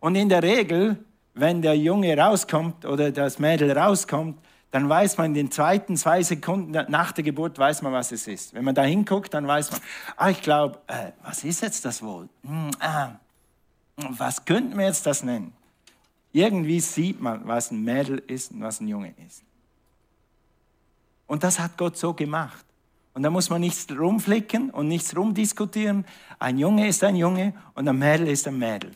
Und 0.00 0.16
in 0.16 0.28
der 0.28 0.42
Regel, 0.42 1.02
wenn 1.34 1.62
der 1.62 1.76
Junge 1.76 2.16
rauskommt 2.16 2.84
oder 2.84 3.10
das 3.10 3.38
Mädel 3.38 3.76
rauskommt, 3.76 4.38
dann 4.74 4.88
weiß 4.88 5.18
man 5.18 5.26
in 5.26 5.34
den 5.34 5.50
zweiten 5.52 5.96
zwei 5.96 6.20
Sekunden 6.24 6.72
nach 6.90 7.12
der 7.12 7.22
Geburt, 7.22 7.56
weiß 7.56 7.82
man, 7.82 7.92
was 7.92 8.10
es 8.10 8.26
ist. 8.26 8.54
Wenn 8.54 8.64
man 8.64 8.74
da 8.74 8.82
hinguckt, 8.82 9.32
dann 9.32 9.46
weiß 9.46 9.70
man, 9.70 9.80
ah, 10.16 10.30
ich 10.30 10.42
glaube, 10.42 10.80
äh, 10.88 11.12
was 11.22 11.44
ist 11.44 11.62
jetzt 11.62 11.84
das 11.84 12.02
wohl? 12.02 12.28
Hm, 12.42 12.72
ah, 12.80 13.10
was 13.96 14.44
könnten 14.44 14.76
wir 14.76 14.86
jetzt 14.86 15.06
das 15.06 15.22
nennen? 15.22 15.52
Irgendwie 16.32 16.80
sieht 16.80 17.20
man, 17.20 17.46
was 17.46 17.70
ein 17.70 17.84
Mädel 17.84 18.18
ist 18.26 18.50
und 18.50 18.62
was 18.62 18.80
ein 18.80 18.88
Junge 18.88 19.14
ist. 19.24 19.44
Und 21.28 21.44
das 21.44 21.60
hat 21.60 21.78
Gott 21.78 21.96
so 21.96 22.12
gemacht. 22.12 22.66
Und 23.12 23.22
da 23.22 23.30
muss 23.30 23.50
man 23.50 23.60
nichts 23.60 23.86
rumflicken 23.96 24.70
und 24.70 24.88
nichts 24.88 25.16
rumdiskutieren. 25.16 26.04
Ein 26.40 26.58
Junge 26.58 26.88
ist 26.88 27.04
ein 27.04 27.14
Junge 27.14 27.54
und 27.74 27.88
ein 27.88 27.96
Mädel 27.96 28.26
ist 28.26 28.48
ein 28.48 28.58
Mädel. 28.58 28.90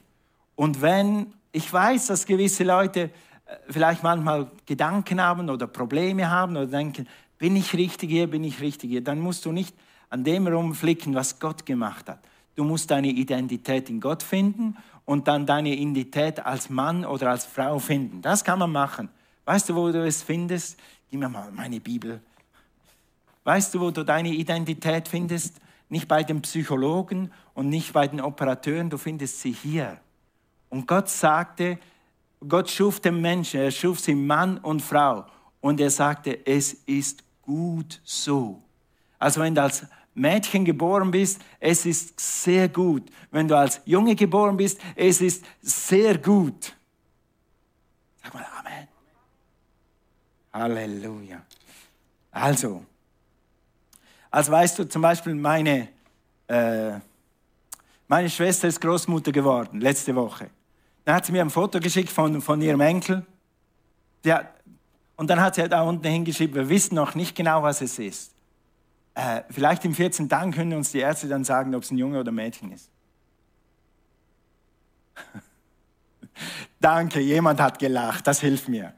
Und 0.57 0.83
wenn, 0.83 1.35
ich 1.53 1.73
weiß, 1.73 2.09
dass 2.09 2.27
gewisse 2.27 2.65
Leute 2.65 3.11
vielleicht 3.69 4.03
manchmal 4.03 4.51
Gedanken 4.67 5.21
haben 5.21 5.49
oder 5.51 5.67
Probleme 5.67 6.31
haben 6.31 6.57
oder 6.57 6.67
denken, 6.67 7.09
bin 7.39 7.57
ich 7.57 7.75
richtig 7.75 8.11
hier, 8.11 8.27
bin 8.27 8.45
ich 8.45 8.61
richtig 8.61 8.91
hier, 8.91 9.03
dann 9.03 9.21
musst 9.21 9.45
du 9.45 9.53
nicht 9.53 9.75
an 10.11 10.25
dem 10.25 10.47
rumflicken, 10.47 11.15
was 11.15 11.39
Gott 11.39 11.67
gemacht 11.67 12.09
hat. 12.09 12.19
Du 12.57 12.65
musst 12.65 12.91
deine 12.91 13.09
Identität 13.09 13.89
in 13.89 14.01
Gott 14.01 14.23
finden 14.23 14.77
und 15.05 15.29
dann 15.29 15.47
deine 15.47 15.75
Identität 15.75 16.45
als 16.45 16.69
Mann 16.71 17.05
oder 17.05 17.31
als 17.31 17.45
Frau 17.45 17.79
finden. 17.79 18.21
Das 18.21 18.45
kann 18.45 18.59
man 18.59 18.73
machen. 18.73 19.09
Weißt 19.45 19.69
du, 19.69 19.75
wo 19.75 19.91
du 19.91 20.05
es 20.05 20.23
findest? 20.23 20.79
Gib 21.11 21.21
mir 21.21 21.29
mal 21.29 21.51
meine 21.53 21.81
Bibel. 21.81 22.21
Weißt 23.45 23.75
du, 23.75 23.81
wo 23.81 23.91
du 23.91 24.05
deine 24.05 24.31
Identität 24.31 25.09
findest? 25.09 25.61
Nicht 25.89 26.09
bei 26.09 26.23
den 26.23 26.43
Psychologen 26.43 27.31
und 27.55 27.71
nicht 27.71 27.93
bei 27.95 28.07
den 28.07 28.21
Operateuren, 28.21 28.91
du 28.91 28.99
findest 28.99 29.41
sie 29.41 29.53
hier. 29.53 29.99
Und 30.69 30.87
Gott 30.87 31.09
sagte, 31.09 31.79
Gott 32.47 32.71
schuf 32.71 33.01
den 33.01 33.21
Menschen, 33.21 33.61
er 33.61 33.71
schuf 33.71 34.01
sie 34.01 34.15
Mann 34.15 34.59
und 34.59 34.81
Frau. 34.81 35.27
Und 35.61 35.81
er 35.81 35.91
sagte, 35.91 36.47
es 36.47 36.73
ist 36.87 37.25
gut 37.43 38.01
so. 38.05 38.63
Also 39.19 39.41
wenn 39.41 39.55
du 39.55 39.63
als 39.63 39.87
Mädchen 40.15 40.65
geboren 40.65 41.11
bist, 41.11 41.41
es 41.59 41.87
ist 41.87 42.19
sehr 42.19 42.69
gut. 42.69 43.11
Wenn 43.31 43.49
du 43.49 43.57
als 43.57 43.81
Junge 43.85 44.15
geboren 44.15 44.57
bist, 44.57 44.81
es 44.95 45.21
ist 45.21 45.45
sehr 45.61 46.19
gut. 46.19 46.75
Sag 48.23 48.35
mal 48.35 48.47
Amen. 48.59 48.89
Halleluja. 50.53 51.43
Also, 52.31 52.85
als 54.31 54.51
weißt 54.51 54.79
du 54.79 54.89
zum 54.89 55.03
Beispiel, 55.03 55.35
meine, 55.35 55.89
äh, 56.47 56.99
meine 58.07 58.31
Schwester 58.31 58.69
ist 58.69 58.81
Großmutter 58.81 59.33
geworden, 59.33 59.81
letzte 59.81 60.15
Woche. 60.15 60.51
Dann 61.09 61.17
hat 61.17 61.25
sie 61.25 61.33
mir 61.33 61.41
ein 61.41 61.49
Foto 61.49 61.81
geschickt 61.81 62.11
von, 62.11 62.43
von 62.43 62.61
ihrem 62.61 62.83
Enkel. 62.83 63.25
Der, 64.25 64.53
und 65.17 65.31
dann 65.31 65.41
hat 65.41 65.55
sie 65.55 65.67
da 65.67 65.81
unten 65.81 66.07
hingeschrieben, 66.07 66.55
wir 66.55 66.69
wissen 66.69 66.97
noch 66.97 67.15
nicht 67.15 67.35
genau, 67.35 67.63
was 67.63 67.81
es 67.81 67.99
ist. 67.99 68.35
Äh, 69.15 69.41
vielleicht 69.49 69.87
in 69.87 69.95
14 69.95 70.29
Tagen 70.29 70.53
können 70.53 70.75
uns 70.75 70.93
die 70.93 70.99
Ärzte 70.99 71.27
dann 71.27 71.45
sagen, 71.45 71.75
ob 71.75 71.83
es 71.83 71.91
ein 71.91 71.97
Junge 71.97 72.21
oder 72.21 72.31
ein 72.31 72.35
Mädchen 72.35 72.73
ist. 72.73 72.91
Danke, 76.79 77.21
jemand 77.21 77.59
hat 77.59 77.79
gelacht, 77.79 78.27
das 78.27 78.41
hilft 78.41 78.69
mir. 78.69 78.93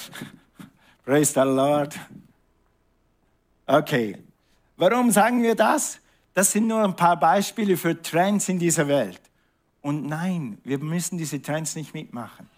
Praise 1.04 1.34
the 1.34 1.40
Lord. 1.40 1.94
Okay, 3.66 4.16
warum 4.78 5.10
sagen 5.10 5.42
wir 5.42 5.54
das? 5.54 5.98
Das 6.32 6.52
sind 6.52 6.68
nur 6.68 6.82
ein 6.82 6.96
paar 6.96 7.20
Beispiele 7.20 7.76
für 7.76 8.00
Trends 8.00 8.48
in 8.48 8.58
dieser 8.58 8.88
Welt. 8.88 9.20
Und 9.82 10.06
nein, 10.06 10.58
wir 10.64 10.78
müssen 10.78 11.18
diese 11.18 11.42
Trends 11.42 11.74
nicht 11.74 11.92
mitmachen. 11.92 12.48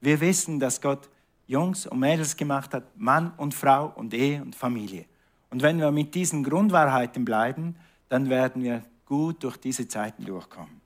Wir 0.00 0.20
wissen, 0.20 0.58
dass 0.58 0.80
Gott 0.80 1.08
Jungs 1.46 1.86
und 1.86 1.98
Mädels 1.98 2.36
gemacht 2.36 2.72
hat, 2.74 2.84
Mann 2.96 3.32
und 3.36 3.54
Frau 3.54 3.92
und 3.94 4.14
Ehe 4.14 4.40
und 4.40 4.56
Familie. 4.56 5.04
Und 5.50 5.62
wenn 5.62 5.78
wir 5.78 5.90
mit 5.90 6.14
diesen 6.14 6.42
Grundwahrheiten 6.42 7.24
bleiben, 7.24 7.76
dann 8.08 8.30
werden 8.30 8.62
wir 8.62 8.82
gut 9.04 9.42
durch 9.44 9.56
diese 9.56 9.86
Zeiten 9.88 10.24
durchkommen. 10.24 10.80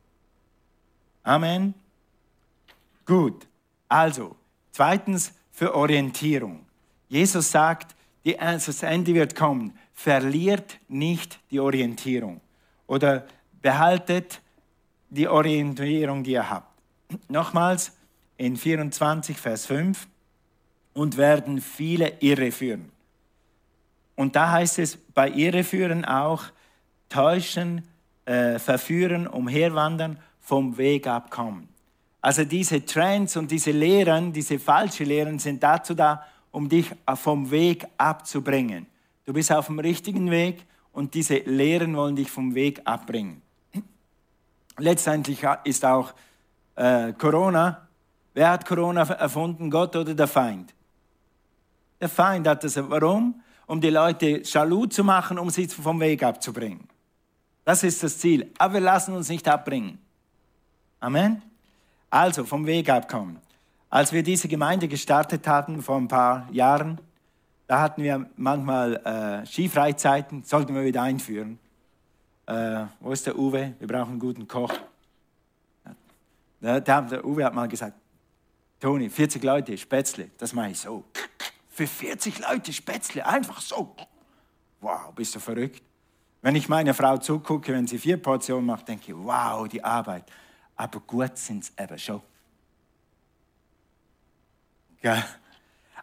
Amen. 1.23 1.75
Gut. 3.07 3.47
Also, 3.89 4.37
zweitens 4.73 5.33
für 5.53 5.75
Orientierung. 5.75 6.65
Jesus 7.09 7.51
sagt, 7.51 7.95
das 8.25 8.83
Ende 8.83 9.15
wird 9.15 9.37
kommen. 9.37 9.79
Verliert 9.93 10.81
nicht 10.89 11.39
die 11.51 11.61
Orientierung 11.61 12.41
oder 12.87 13.27
behaltet 13.63 14.41
die 15.11 15.29
Orientierung, 15.29 16.23
die 16.23 16.33
ihr 16.33 16.49
habt. 16.49 16.69
Nochmals 17.29 17.93
in 18.37 18.57
24, 18.57 19.37
Vers 19.37 19.67
5 19.67 20.07
und 20.93 21.17
werden 21.17 21.61
viele 21.61 22.15
irreführen. 22.21 22.91
Und 24.17 24.37
da 24.37 24.51
heißt 24.53 24.79
es 24.79 24.97
bei 24.97 25.29
irreführen 25.29 26.05
auch 26.05 26.45
täuschen, 27.09 27.83
äh, 28.27 28.59
verführen, 28.59 29.27
umherwandern, 29.27 30.19
vom 30.41 30.77
Weg 30.77 31.07
abkommen. 31.07 31.69
Also 32.21 32.45
diese 32.45 32.85
Trends 32.85 33.37
und 33.37 33.51
diese 33.51 33.71
Lehren, 33.71 34.33
diese 34.33 34.59
falschen 34.59 35.07
Lehren 35.07 35.39
sind 35.39 35.63
dazu 35.63 35.95
da, 35.95 36.25
um 36.53 36.69
dich 36.69 36.91
vom 37.17 37.51
Weg 37.51 37.87
abzubringen. 37.99 38.87
Du 39.27 39.33
bist 39.33 39.51
auf 39.53 39.67
dem 39.67 39.79
richtigen 39.79 40.31
Weg 40.31 40.65
und 40.93 41.15
diese 41.15 41.39
Lehren 41.39 41.97
wollen 41.97 42.17
dich 42.17 42.31
vom 42.31 42.55
Weg 42.55 42.81
abbringen. 42.85 43.43
Letztendlich 44.79 45.45
ist 45.65 45.85
auch 45.85 46.13
äh, 46.77 47.13
Corona. 47.13 47.87
Wer 48.35 48.51
hat 48.51 48.67
Corona 48.67 49.03
erfunden, 49.03 49.71
Gott 49.71 49.95
oder 49.95 50.15
der 50.15 50.27
Feind? 50.27 50.75
Der 52.01 52.09
Feind 52.09 52.47
hat 52.49 52.65
das. 52.65 52.77
Warum? 52.77 53.41
Um 53.67 53.81
die 53.81 53.91
Leute 53.91 54.43
jaloux 54.45 54.87
zu 54.89 55.05
machen, 55.05 55.39
um 55.39 55.49
sie 55.49 55.69
vom 55.69 56.01
Weg 56.01 56.23
abzubringen. 56.23 56.87
Das 57.65 57.83
ist 57.83 58.03
das 58.03 58.19
Ziel. 58.19 58.53
Aber 58.59 58.75
wir 58.75 58.81
lassen 58.81 59.15
uns 59.15 59.29
nicht 59.29 59.49
abbringen. 59.49 59.99
Amen. 61.01 61.41
Also 62.11 62.45
vom 62.45 62.67
Weg 62.67 62.91
abkommen. 62.91 63.39
Als 63.89 64.13
wir 64.13 64.23
diese 64.23 64.49
Gemeinde 64.49 64.89
gestartet 64.89 65.47
hatten 65.47 65.83
vor 65.83 65.97
ein 65.97 66.09
paar 66.09 66.49
Jahren, 66.51 67.01
da 67.67 67.81
hatten 67.81 68.03
wir 68.03 68.27
manchmal 68.37 68.97
äh, 68.97 69.47
Skifreizeiten, 69.47 70.43
sollten 70.45 70.75
wir 70.75 70.85
wieder 70.85 71.03
einführen. 71.03 71.59
Äh, 72.47 72.87
wo 73.01 73.13
ist 73.13 73.27
der 73.27 73.39
Uwe? 73.39 73.75
Wir 73.79 73.89
brauchen 73.89 74.11
einen 74.11 74.19
guten 74.19 74.47
Koch. 74.47 74.73
Der, 76.61 76.81
der 76.81 77.25
Uwe 77.25 77.45
hat 77.45 77.55
mal 77.55 77.69
gesagt, 77.69 77.95
Toni, 78.81 79.09
40 79.09 79.43
Leute, 79.43 79.79
Spätzle, 79.79 80.31
das 80.39 80.53
mache 80.53 80.71
ich 80.71 80.81
so. 80.81 81.05
Für 81.69 81.87
40 81.87 82.41
Leute 82.41 82.73
Spätzle, 82.73 83.25
einfach 83.27 83.61
so. 83.61 83.95
Wow, 84.81 85.13
bist 85.15 85.35
du 85.35 85.41
verrückt? 85.41 85.83
Wenn 86.43 86.57
ich 86.57 86.69
meiner 86.69 86.93
Frau 86.93 87.17
zugucke, 87.17 87.73
wenn 87.73 87.87
sie 87.87 87.99
vier 87.99 88.19
Portionen 88.19 88.67
macht, 88.67 88.87
denke 88.87 89.13
ich, 89.13 89.17
wow, 89.17 89.67
die 89.67 89.83
Arbeit. 89.83 90.31
Aber 90.77 91.01
gut 91.01 91.39
sind 91.39 91.65
es 91.65 91.73
eben 91.79 91.99
schon. 91.99 92.21
Ja. 95.01 95.25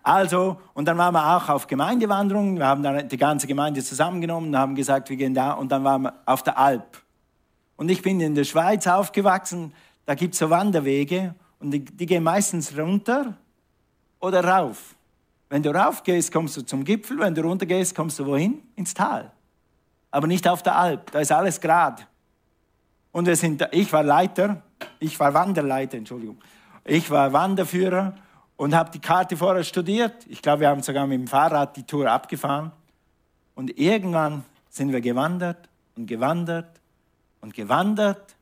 Also, 0.04 0.60
und 0.74 0.86
dann 0.86 0.98
waren 0.98 1.14
wir 1.14 1.38
auch 1.38 1.50
auf 1.50 1.68
Gemeindewanderung. 1.68 2.58
Wir 2.58 2.66
haben 2.66 2.82
dann 2.82 3.08
die 3.08 3.18
ganze 3.18 3.46
Gemeinde 3.48 3.84
zusammengenommen 3.84 4.50
und 4.50 4.58
haben 4.58 4.76
gesagt, 4.76 5.10
wir 5.10 5.18
gehen 5.18 5.34
da. 5.34 5.52
Und 5.52 5.72
dann 5.72 5.84
waren 5.84 6.04
wir 6.04 6.14
auf 6.26 6.42
der 6.44 6.58
Alp. 6.58 7.02
Und 7.78 7.90
ich 7.90 8.02
bin 8.02 8.20
in 8.20 8.36
der 8.36 8.44
Schweiz 8.44 8.88
aufgewachsen. 8.88 9.74
Da 10.06 10.16
gibt 10.16 10.34
es 10.34 10.40
so 10.40 10.50
Wanderwege 10.50 11.36
und 11.60 11.72
die, 11.72 11.86
die, 11.86 12.06
gehen 12.06 12.24
meistens 12.24 12.78
runter 12.78 13.38
oder 14.20 14.44
rauf. 14.44 14.96
Wenn 15.50 15.62
du 15.62 15.70
rauf 15.70 16.04
gehst, 16.04 16.32
kommst 16.32 16.58
du 16.58 16.62
zum 16.64 16.84
Gipfel. 16.84 17.20
Wenn 17.20 17.36
du 17.36 17.42
runter 17.42 17.66
gehst, 17.66 17.96
kommst 17.96 18.18
du 18.20 18.26
wohin? 18.26 18.62
Ins 18.76 18.94
Tal. 18.94 19.32
Aber 20.10 20.28
nicht 20.28 20.48
auf 20.48 20.64
der 20.64 20.76
Alp. 20.76 21.12
Da 21.12 21.20
ist 21.20 21.32
alles 21.32 21.62
gerade. 21.62 22.04
Und 23.12 23.28
wir 23.28 23.36
sind, 23.36 23.68
ich 23.72 23.92
war 23.94 24.04
Leiter, 24.04 24.62
ich 25.00 25.20
war 25.20 25.34
Wanderleiter, 25.34 25.98
Entschuldigung. 25.98 26.38
Ich 26.86 27.12
war 27.12 27.32
Wanderführer 27.34 28.16
und 28.58 28.76
habe 28.76 28.92
die 28.92 29.00
Karte 29.00 29.36
vorher 29.36 29.64
studiert. 29.64 30.14
Ich 30.28 30.42
glaube, 30.42 30.62
wir 30.62 30.70
haben 30.70 30.84
sogar 30.84 31.08
mit 31.08 31.20
dem 31.20 31.28
Fahrrad 31.28 31.76
die 31.76 31.84
Tour 31.84 32.10
abgefahren. 32.10 32.72
Und 33.56 33.78
irgendwann 33.78 34.44
sind 34.70 34.92
wir 34.92 35.02
gewandert 35.02 35.70
und 35.96 36.08
gewandert 36.08 36.80
und 37.42 37.54
gewandert 37.54 38.36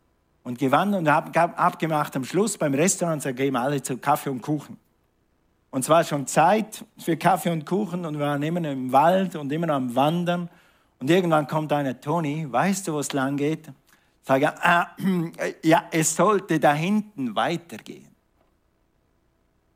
und 0.43 0.59
gewandert 0.59 1.01
und 1.01 1.09
haben 1.09 1.53
abgemacht 1.55 2.15
am 2.15 2.23
Schluss 2.23 2.57
beim 2.57 2.73
Restaurant, 2.73 3.23
da 3.23 3.31
gehen 3.31 3.53
wir 3.53 3.61
alle 3.61 3.81
zu 3.81 3.97
Kaffee 3.97 4.29
und 4.29 4.41
Kuchen. 4.41 4.77
Und 5.71 5.83
zwar 5.83 6.03
schon 6.03 6.25
Zeit 6.27 6.83
für 6.97 7.15
Kaffee 7.15 7.51
und 7.51 7.65
Kuchen 7.65 8.05
und 8.05 8.17
wir 8.17 8.25
waren 8.25 8.43
immer 8.43 8.67
im 8.69 8.91
Wald 8.91 9.35
und 9.35 9.51
immer 9.51 9.69
am 9.69 9.95
Wandern. 9.95 10.49
Und 10.99 11.09
irgendwann 11.09 11.47
kommt 11.47 11.71
einer, 11.71 11.99
Toni, 11.99 12.51
weißt 12.51 12.87
du, 12.87 12.93
wo 12.93 12.99
es 12.99 13.13
lang 13.13 13.37
geht? 13.37 13.69
Sage, 14.23 14.51
ah, 14.63 14.87
ja, 15.63 15.83
es 15.91 16.15
sollte 16.15 16.59
da 16.59 16.73
hinten 16.73 17.35
weitergehen 17.35 18.08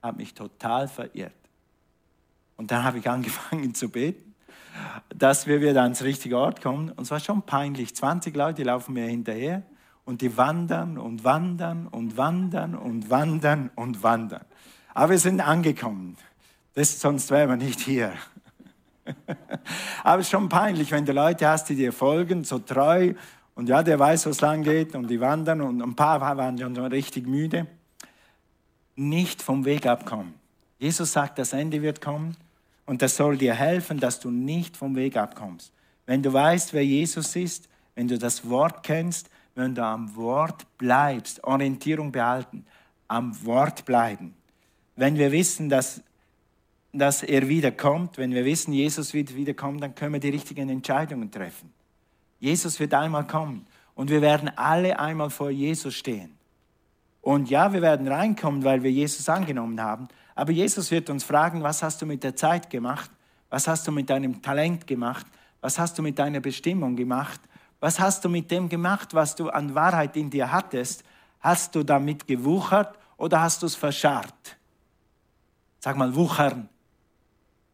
habe 0.03 0.17
mich 0.17 0.33
total 0.33 0.89
verirrt. 0.89 1.33
Und 2.57 2.69
dann 2.69 2.83
habe 2.83 2.99
ich 2.99 3.09
angefangen 3.09 3.73
zu 3.73 3.89
beten, 3.89 4.35
dass 5.15 5.47
wir 5.47 5.61
wieder 5.61 5.81
ans 5.83 6.03
richtige 6.03 6.37
Ort 6.37 6.61
kommen. 6.61 6.91
Und 6.91 7.03
es 7.03 7.11
war 7.11 7.19
schon 7.19 7.41
peinlich. 7.43 7.95
20 7.95 8.35
Leute 8.35 8.63
laufen 8.63 8.93
mir 8.93 9.07
hinterher 9.07 9.63
und 10.03 10.21
die 10.21 10.35
wandern 10.37 10.97
und 10.97 11.23
wandern 11.23 11.87
und 11.87 12.17
wandern 12.17 12.75
und 12.75 13.09
wandern 13.09 13.71
und 13.75 14.03
wandern. 14.03 14.45
Aber 14.93 15.11
wir 15.11 15.19
sind 15.19 15.39
angekommen. 15.39 16.17
Das, 16.75 16.99
sonst 16.99 17.31
wären 17.31 17.49
wir 17.49 17.55
nicht 17.55 17.79
hier. 17.79 18.13
Aber 20.03 20.19
es 20.19 20.27
ist 20.27 20.31
schon 20.31 20.49
peinlich, 20.49 20.91
wenn 20.91 21.05
du 21.05 21.13
Leute 21.13 21.47
hast, 21.47 21.69
die 21.69 21.75
dir 21.75 21.93
folgen, 21.93 22.43
so 22.43 22.59
treu. 22.59 23.13
Und 23.55 23.69
ja, 23.69 23.83
der 23.83 23.99
weiß, 23.99 24.25
wo 24.25 24.31
es 24.31 24.41
lang 24.41 24.63
geht. 24.63 24.95
Und 24.95 25.07
die 25.07 25.19
wandern. 25.19 25.61
Und 25.61 25.81
ein 25.81 25.95
paar 25.95 26.19
waren 26.19 26.57
schon 26.57 26.75
richtig 26.77 27.27
müde 27.27 27.67
nicht 28.95 29.41
vom 29.41 29.65
Weg 29.65 29.85
abkommen. 29.85 30.33
Jesus 30.79 31.13
sagt, 31.13 31.39
das 31.39 31.53
Ende 31.53 31.81
wird 31.81 32.01
kommen 32.01 32.35
und 32.85 33.01
das 33.01 33.15
soll 33.15 33.37
dir 33.37 33.53
helfen, 33.53 33.99
dass 33.99 34.19
du 34.19 34.29
nicht 34.29 34.75
vom 34.77 34.95
Weg 34.95 35.17
abkommst. 35.17 35.71
Wenn 36.05 36.21
du 36.21 36.33
weißt, 36.33 36.73
wer 36.73 36.85
Jesus 36.85 37.35
ist, 37.35 37.69
wenn 37.95 38.07
du 38.07 38.17
das 38.17 38.49
Wort 38.49 38.83
kennst, 38.83 39.29
wenn 39.55 39.75
du 39.75 39.83
am 39.83 40.15
Wort 40.15 40.65
bleibst, 40.77 41.43
Orientierung 41.43 42.11
behalten, 42.11 42.65
am 43.07 43.45
Wort 43.45 43.85
bleiben. 43.85 44.33
Wenn 44.95 45.17
wir 45.17 45.31
wissen, 45.31 45.69
dass, 45.69 46.01
dass 46.91 47.23
er 47.23 47.47
wiederkommt, 47.47 48.17
wenn 48.17 48.33
wir 48.33 48.45
wissen, 48.45 48.73
Jesus 48.73 49.13
wird 49.13 49.35
wiederkommen, 49.35 49.79
dann 49.79 49.95
können 49.95 50.13
wir 50.13 50.19
die 50.19 50.29
richtigen 50.29 50.69
Entscheidungen 50.69 51.31
treffen. 51.31 51.71
Jesus 52.39 52.79
wird 52.79 52.93
einmal 52.93 53.25
kommen 53.25 53.65
und 53.95 54.09
wir 54.09 54.21
werden 54.21 54.49
alle 54.57 54.99
einmal 54.99 55.29
vor 55.29 55.49
Jesus 55.49 55.93
stehen. 55.93 56.35
Und 57.23 57.49
ja, 57.49 57.71
wir 57.71 57.81
werden 57.81 58.05
reinkommen, 58.09 58.65
weil 58.65 58.83
wir 58.83 58.91
Jesus 58.91 59.29
angenommen 59.29 59.81
haben. 59.81 60.09
Aber 60.35 60.51
Jesus 60.51 60.91
wird 60.91 61.09
uns 61.09 61.23
fragen, 61.23 61.63
was 61.63 61.81
hast 61.81 62.01
du 62.01 62.05
mit 62.05 62.21
der 62.21 62.35
Zeit 62.35 62.69
gemacht? 62.69 63.09
Was 63.49 63.65
hast 63.67 63.87
du 63.87 63.93
mit 63.93 64.09
deinem 64.09 64.41
Talent 64.41 64.85
gemacht? 64.85 65.25
Was 65.61 65.79
hast 65.79 65.97
du 65.97 66.01
mit 66.01 66.19
deiner 66.19 66.41
Bestimmung 66.41 66.97
gemacht? 66.97 67.39
Was 67.79 67.97
hast 68.01 68.25
du 68.25 68.29
mit 68.29 68.51
dem 68.51 68.67
gemacht, 68.67 69.13
was 69.13 69.35
du 69.35 69.49
an 69.49 69.73
Wahrheit 69.73 70.17
in 70.17 70.29
dir 70.29 70.51
hattest? 70.51 71.05
Hast 71.39 71.73
du 71.75 71.83
damit 71.83 72.27
gewuchert 72.27 72.99
oder 73.15 73.41
hast 73.41 73.61
du 73.61 73.67
es 73.67 73.75
verscharrt? 73.75 74.57
Sag 75.79 75.95
mal, 75.95 76.13
wuchern. 76.13 76.67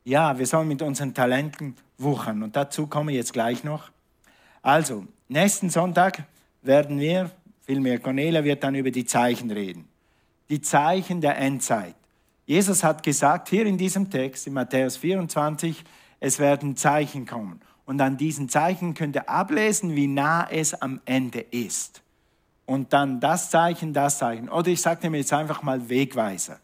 Ja, 0.04 0.38
wir 0.38 0.46
sollen 0.46 0.68
mit 0.68 0.84
unseren 0.84 1.16
Talenten 1.16 1.76
wuchern. 1.98 2.44
Und 2.44 2.56
dazu 2.56 2.86
komme 2.86 3.12
ich 3.12 3.18
jetzt 3.18 3.34
gleich 3.34 3.64
noch. 3.64 3.90
Also, 4.62 5.06
nächsten 5.28 5.72
Sonntag 5.72 6.24
werden 6.62 7.00
wir, 7.00 7.32
vielmehr 7.70 8.00
Cornelia 8.00 8.44
wird 8.44 8.64
dann 8.64 8.74
über 8.74 8.90
die 8.90 9.06
Zeichen 9.06 9.52
reden. 9.52 9.88
Die 10.50 10.60
Zeichen 10.60 11.22
der 11.22 11.38
Endzeit. 11.38 11.94
Jesus 12.48 12.84
hat 12.84 13.04
gesagt, 13.04 13.50
hier 13.50 13.68
in 13.68 13.78
diesem 13.78 14.10
Text, 14.10 14.48
in 14.48 14.54
Matthäus 14.54 14.98
24, 14.98 15.84
es 16.20 16.40
werden 16.40 16.76
Zeichen 16.76 17.28
kommen. 17.28 17.62
Und 17.86 18.02
an 18.02 18.18
diesen 18.18 18.50
Zeichen 18.50 18.96
könnt 18.96 19.16
ihr 19.16 19.30
ablesen, 19.30 19.96
wie 19.96 20.08
nah 20.08 20.50
es 20.50 20.74
am 20.74 21.00
Ende 21.06 21.42
ist. 21.42 22.02
Und 22.66 22.92
dann 22.92 23.20
das 23.20 23.52
Zeichen, 23.52 23.94
das 23.94 24.18
Zeichen. 24.18 24.50
Oder 24.50 24.70
ich 24.70 24.82
sage 24.82 25.08
mir 25.08 25.18
jetzt 25.18 25.34
einfach 25.34 25.62
mal 25.62 25.90
Wegweiser. 25.90 26.60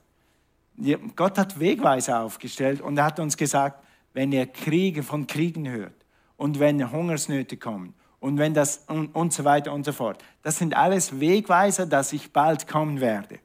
Gott 1.15 1.37
hat 1.37 1.59
Wegweiser 1.59 2.21
aufgestellt 2.21 2.81
und 2.81 2.97
er 2.97 3.05
hat 3.05 3.19
uns 3.19 3.37
gesagt, 3.37 3.85
wenn 4.13 4.31
ihr 4.31 4.47
Kriege 4.47 5.03
von 5.03 5.27
Kriegen 5.27 5.69
hört 5.69 6.03
und 6.35 6.59
wenn 6.59 6.91
Hungersnöte 6.91 7.57
kommen 7.57 7.93
und 8.25 8.39
wenn 8.39 8.55
das 8.55 8.81
und, 8.88 9.13
und 9.13 9.33
so 9.33 9.45
weiter 9.45 9.71
und 9.71 9.85
so 9.85 9.91
fort. 9.91 10.23
Das 10.41 10.57
sind 10.57 10.75
alles 10.75 11.19
Wegweiser, 11.19 11.85
dass 11.85 12.11
ich 12.11 12.33
bald 12.33 12.67
kommen 12.67 12.99
werde. 12.99 13.38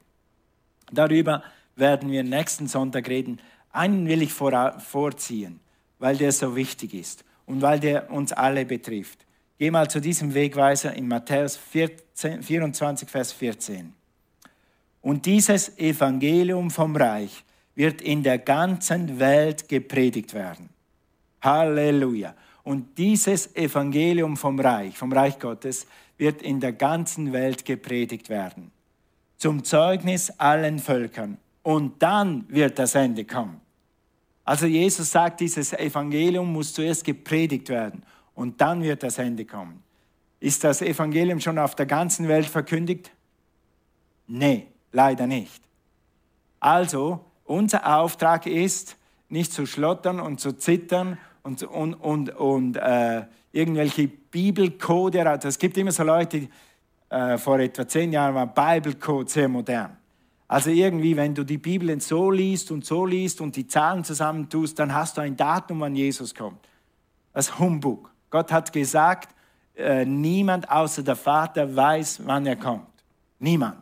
Darüber 0.91 1.43
werden 1.75 2.09
wir 2.09 2.23
nächsten 2.23 2.67
Sonntag 2.67 3.07
reden. 3.07 3.39
Einen 3.71 4.07
will 4.07 4.23
ich 4.23 4.33
vor, 4.33 4.79
vorziehen, 4.79 5.59
weil 5.99 6.17
der 6.17 6.31
so 6.31 6.55
wichtig 6.55 6.95
ist 6.95 7.23
und 7.45 7.61
weil 7.61 7.79
der 7.79 8.09
uns 8.09 8.33
alle 8.33 8.65
betrifft. 8.65 9.19
Geh 9.59 9.69
mal 9.69 9.87
zu 9.87 10.01
diesem 10.01 10.33
Wegweiser 10.33 10.95
in 10.95 11.07
Matthäus 11.07 11.57
14, 11.57 12.41
24, 12.41 13.07
Vers 13.07 13.33
14. 13.33 13.93
Und 15.03 15.27
dieses 15.27 15.77
Evangelium 15.77 16.71
vom 16.71 16.95
Reich 16.95 17.43
wird 17.75 18.01
in 18.01 18.23
der 18.23 18.39
ganzen 18.39 19.19
Welt 19.19 19.69
gepredigt 19.69 20.33
werden. 20.33 20.69
Halleluja. 21.39 22.33
Und 22.63 22.97
dieses 22.97 23.55
Evangelium 23.55 24.37
vom 24.37 24.59
Reich, 24.59 24.97
vom 24.97 25.11
Reich 25.11 25.39
Gottes, 25.39 25.87
wird 26.17 26.41
in 26.41 26.59
der 26.59 26.73
ganzen 26.73 27.33
Welt 27.33 27.65
gepredigt 27.65 28.29
werden. 28.29 28.71
Zum 29.37 29.63
Zeugnis 29.63 30.29
allen 30.31 30.79
Völkern. 30.79 31.37
Und 31.63 32.01
dann 32.01 32.45
wird 32.47 32.77
das 32.77 32.95
Ende 32.95 33.25
kommen. 33.25 33.59
Also 34.43 34.65
Jesus 34.65 35.11
sagt, 35.11 35.39
dieses 35.39 35.73
Evangelium 35.73 36.51
muss 36.51 36.73
zuerst 36.73 37.03
gepredigt 37.03 37.69
werden. 37.69 38.03
Und 38.35 38.61
dann 38.61 38.83
wird 38.83 39.03
das 39.03 39.17
Ende 39.17 39.45
kommen. 39.45 39.83
Ist 40.39 40.63
das 40.63 40.81
Evangelium 40.81 41.39
schon 41.39 41.59
auf 41.59 41.75
der 41.75 41.85
ganzen 41.85 42.27
Welt 42.27 42.47
verkündigt? 42.47 43.11
Nee. 44.27 44.67
Leider 44.91 45.27
nicht. 45.27 45.61
Also, 46.59 47.25
unser 47.45 47.97
Auftrag 47.97 48.45
ist, 48.45 48.97
nicht 49.29 49.53
zu 49.53 49.65
schlottern 49.65 50.19
und 50.19 50.39
zu 50.39 50.51
zittern 50.51 51.17
und, 51.43 51.63
und, 51.63 51.93
und, 51.95 52.29
und 52.35 52.77
äh, 52.77 53.23
irgendwelche 53.51 54.07
Bibelcode. 54.07 55.15
Es 55.15 55.57
gibt 55.57 55.77
immer 55.77 55.91
so 55.91 56.03
Leute, 56.03 56.47
äh, 57.09 57.37
vor 57.37 57.59
etwa 57.59 57.87
zehn 57.87 58.13
Jahren 58.13 58.35
war 58.35 58.47
Bibelcode 58.47 59.29
sehr 59.29 59.49
modern. 59.49 59.97
Also 60.47 60.69
irgendwie, 60.69 61.15
wenn 61.15 61.33
du 61.33 61.43
die 61.43 61.57
Bibel 61.57 61.99
so 62.01 62.29
liest 62.29 62.71
und 62.71 62.85
so 62.85 63.05
liest 63.05 63.39
und 63.39 63.55
die 63.55 63.67
Zahlen 63.67 64.03
zusammentust, 64.03 64.77
dann 64.79 64.93
hast 64.93 65.17
du 65.17 65.21
ein 65.21 65.37
Datum, 65.37 65.79
wann 65.79 65.95
Jesus 65.95 66.35
kommt. 66.35 66.67
Das 67.33 67.57
Humbug. 67.57 68.11
Gott 68.29 68.51
hat 68.51 68.73
gesagt, 68.73 69.33
äh, 69.75 70.05
niemand 70.05 70.69
außer 70.69 71.03
der 71.03 71.15
Vater 71.15 71.73
weiß, 71.73 72.21
wann 72.25 72.45
er 72.45 72.57
kommt. 72.57 72.87
Niemand. 73.39 73.81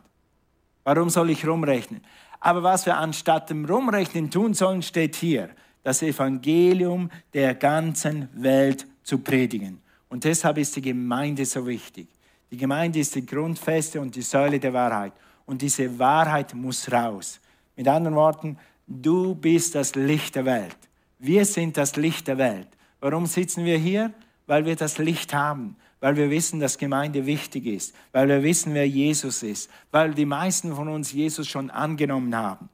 Warum 0.84 1.10
soll 1.10 1.30
ich 1.30 1.46
rumrechnen? 1.46 2.02
Aber 2.40 2.62
was 2.62 2.86
wir 2.86 2.96
anstatt 2.96 3.50
dem 3.50 3.64
Rumrechnen 3.64 4.30
tun 4.30 4.54
sollen, 4.54 4.82
steht 4.82 5.14
hier, 5.16 5.50
das 5.82 6.02
Evangelium 6.02 7.10
der 7.32 7.54
ganzen 7.54 8.28
Welt 8.34 8.86
zu 9.02 9.18
predigen. 9.18 9.80
Und 10.08 10.24
deshalb 10.24 10.58
ist 10.58 10.76
die 10.76 10.82
Gemeinde 10.82 11.44
so 11.44 11.66
wichtig. 11.66 12.08
Die 12.50 12.56
Gemeinde 12.56 12.98
ist 12.98 13.14
die 13.14 13.24
Grundfeste 13.24 14.00
und 14.00 14.14
die 14.16 14.22
Säule 14.22 14.58
der 14.58 14.72
Wahrheit. 14.72 15.12
Und 15.46 15.62
diese 15.62 15.98
Wahrheit 15.98 16.54
muss 16.54 16.90
raus. 16.90 17.40
Mit 17.76 17.86
anderen 17.86 18.16
Worten, 18.16 18.58
du 18.86 19.34
bist 19.34 19.74
das 19.74 19.94
Licht 19.94 20.34
der 20.34 20.44
Welt. 20.44 20.76
Wir 21.18 21.44
sind 21.44 21.76
das 21.76 21.96
Licht 21.96 22.26
der 22.28 22.38
Welt. 22.38 22.68
Warum 23.00 23.26
sitzen 23.26 23.64
wir 23.64 23.78
hier? 23.78 24.12
Weil 24.46 24.64
wir 24.64 24.76
das 24.76 24.98
Licht 24.98 25.32
haben 25.32 25.76
weil 26.00 26.16
wir 26.16 26.30
wissen, 26.30 26.60
dass 26.60 26.78
Gemeinde 26.78 27.26
wichtig 27.26 27.66
ist, 27.66 27.94
weil 28.12 28.26
wir 28.28 28.42
wissen, 28.42 28.74
wer 28.74 28.88
Jesus 28.88 29.42
ist, 29.42 29.70
weil 29.90 30.14
die 30.14 30.24
meisten 30.24 30.74
von 30.74 30.88
uns 30.88 31.12
Jesus 31.12 31.46
schon 31.46 31.70
angenommen 31.70 32.34
haben. 32.34 32.68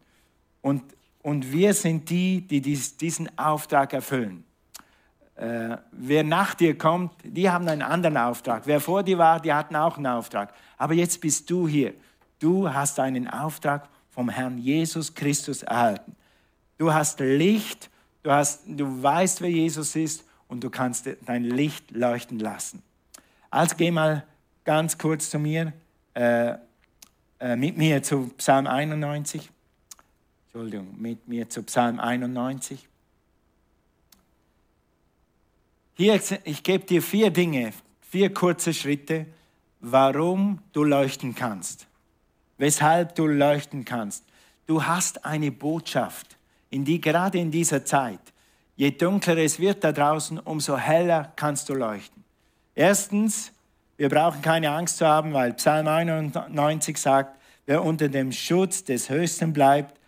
Und, 0.62 0.82
und 1.26 1.50
wir 1.50 1.74
sind 1.74 2.08
die, 2.08 2.40
die 2.40 2.60
diesen 2.60 3.36
Auftrag 3.36 3.92
erfüllen. 3.92 4.44
Äh, 5.34 5.76
wer 5.90 6.22
nach 6.22 6.54
dir 6.54 6.78
kommt, 6.78 7.14
die 7.24 7.50
haben 7.50 7.66
einen 7.66 7.82
anderen 7.82 8.16
Auftrag. 8.16 8.62
Wer 8.64 8.80
vor 8.80 9.02
dir 9.02 9.18
war, 9.18 9.40
die 9.40 9.52
hatten 9.52 9.74
auch 9.74 9.96
einen 9.96 10.06
Auftrag. 10.06 10.54
Aber 10.78 10.94
jetzt 10.94 11.20
bist 11.20 11.50
du 11.50 11.66
hier. 11.66 11.94
Du 12.38 12.72
hast 12.72 13.00
einen 13.00 13.26
Auftrag 13.26 13.88
vom 14.10 14.28
Herrn 14.28 14.58
Jesus 14.58 15.12
Christus 15.16 15.64
erhalten. 15.64 16.14
Du 16.78 16.94
hast 16.94 17.18
Licht, 17.18 17.90
du, 18.22 18.30
hast, 18.30 18.62
du 18.64 19.02
weißt, 19.02 19.40
wer 19.40 19.50
Jesus 19.50 19.96
ist 19.96 20.24
und 20.46 20.62
du 20.62 20.70
kannst 20.70 21.08
dein 21.24 21.42
Licht 21.42 21.90
leuchten 21.90 22.38
lassen. 22.38 22.84
Also 23.50 23.74
geh 23.76 23.90
mal 23.90 24.24
ganz 24.62 24.96
kurz 24.96 25.28
zu 25.28 25.40
mir, 25.40 25.72
äh, 26.14 26.54
äh, 27.40 27.56
mit 27.56 27.76
mir 27.76 28.00
zu 28.04 28.28
Psalm 28.36 28.68
91. 28.68 29.50
Entschuldigung, 30.56 30.94
mit 30.98 31.28
mir 31.28 31.50
zu 31.50 31.62
Psalm 31.64 32.00
91. 32.00 32.88
Hier, 35.92 36.18
ich 36.44 36.62
gebe 36.62 36.86
dir 36.86 37.02
vier 37.02 37.30
Dinge, 37.30 37.74
vier 38.00 38.32
kurze 38.32 38.72
Schritte, 38.72 39.26
warum 39.80 40.60
du 40.72 40.82
leuchten 40.82 41.34
kannst. 41.34 41.86
Weshalb 42.56 43.14
du 43.16 43.26
leuchten 43.26 43.84
kannst. 43.84 44.24
Du 44.66 44.82
hast 44.82 45.26
eine 45.26 45.52
Botschaft, 45.52 46.38
in 46.70 46.86
die 46.86 47.02
gerade 47.02 47.36
in 47.36 47.50
dieser 47.50 47.84
Zeit, 47.84 48.32
je 48.76 48.92
dunkler 48.92 49.36
es 49.36 49.58
wird 49.58 49.84
da 49.84 49.92
draußen, 49.92 50.38
umso 50.38 50.78
heller 50.78 51.34
kannst 51.36 51.68
du 51.68 51.74
leuchten. 51.74 52.24
Erstens, 52.74 53.52
wir 53.98 54.08
brauchen 54.08 54.40
keine 54.40 54.70
Angst 54.70 54.96
zu 54.96 55.06
haben, 55.06 55.34
weil 55.34 55.52
Psalm 55.52 55.86
91 55.86 56.96
sagt, 56.96 57.38
wer 57.66 57.84
unter 57.84 58.08
dem 58.08 58.32
Schutz 58.32 58.84
des 58.84 59.10
Höchsten 59.10 59.52
bleibt, 59.52 60.00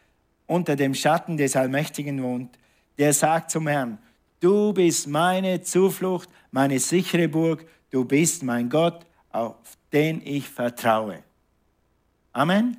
unter 0.49 0.75
dem 0.75 0.95
Schatten 0.95 1.37
des 1.37 1.55
Allmächtigen 1.55 2.21
wohnt, 2.23 2.59
der 2.99 3.13
sagt 3.13 3.53
zum 3.53 3.69
Herrn, 3.69 3.99
du 4.41 4.73
bist 4.73 5.07
meine 5.07 5.63
Zuflucht, 5.63 6.29
meine 6.51 6.81
sichere 6.81 7.29
Burg, 7.29 7.65
du 7.91 8.05
bist 8.05 8.43
mein 8.43 8.69
Gott, 8.69 9.07
auf 9.31 9.55
den 9.93 10.21
ich 10.25 10.49
vertraue. 10.49 11.23
Amen. 12.33 12.79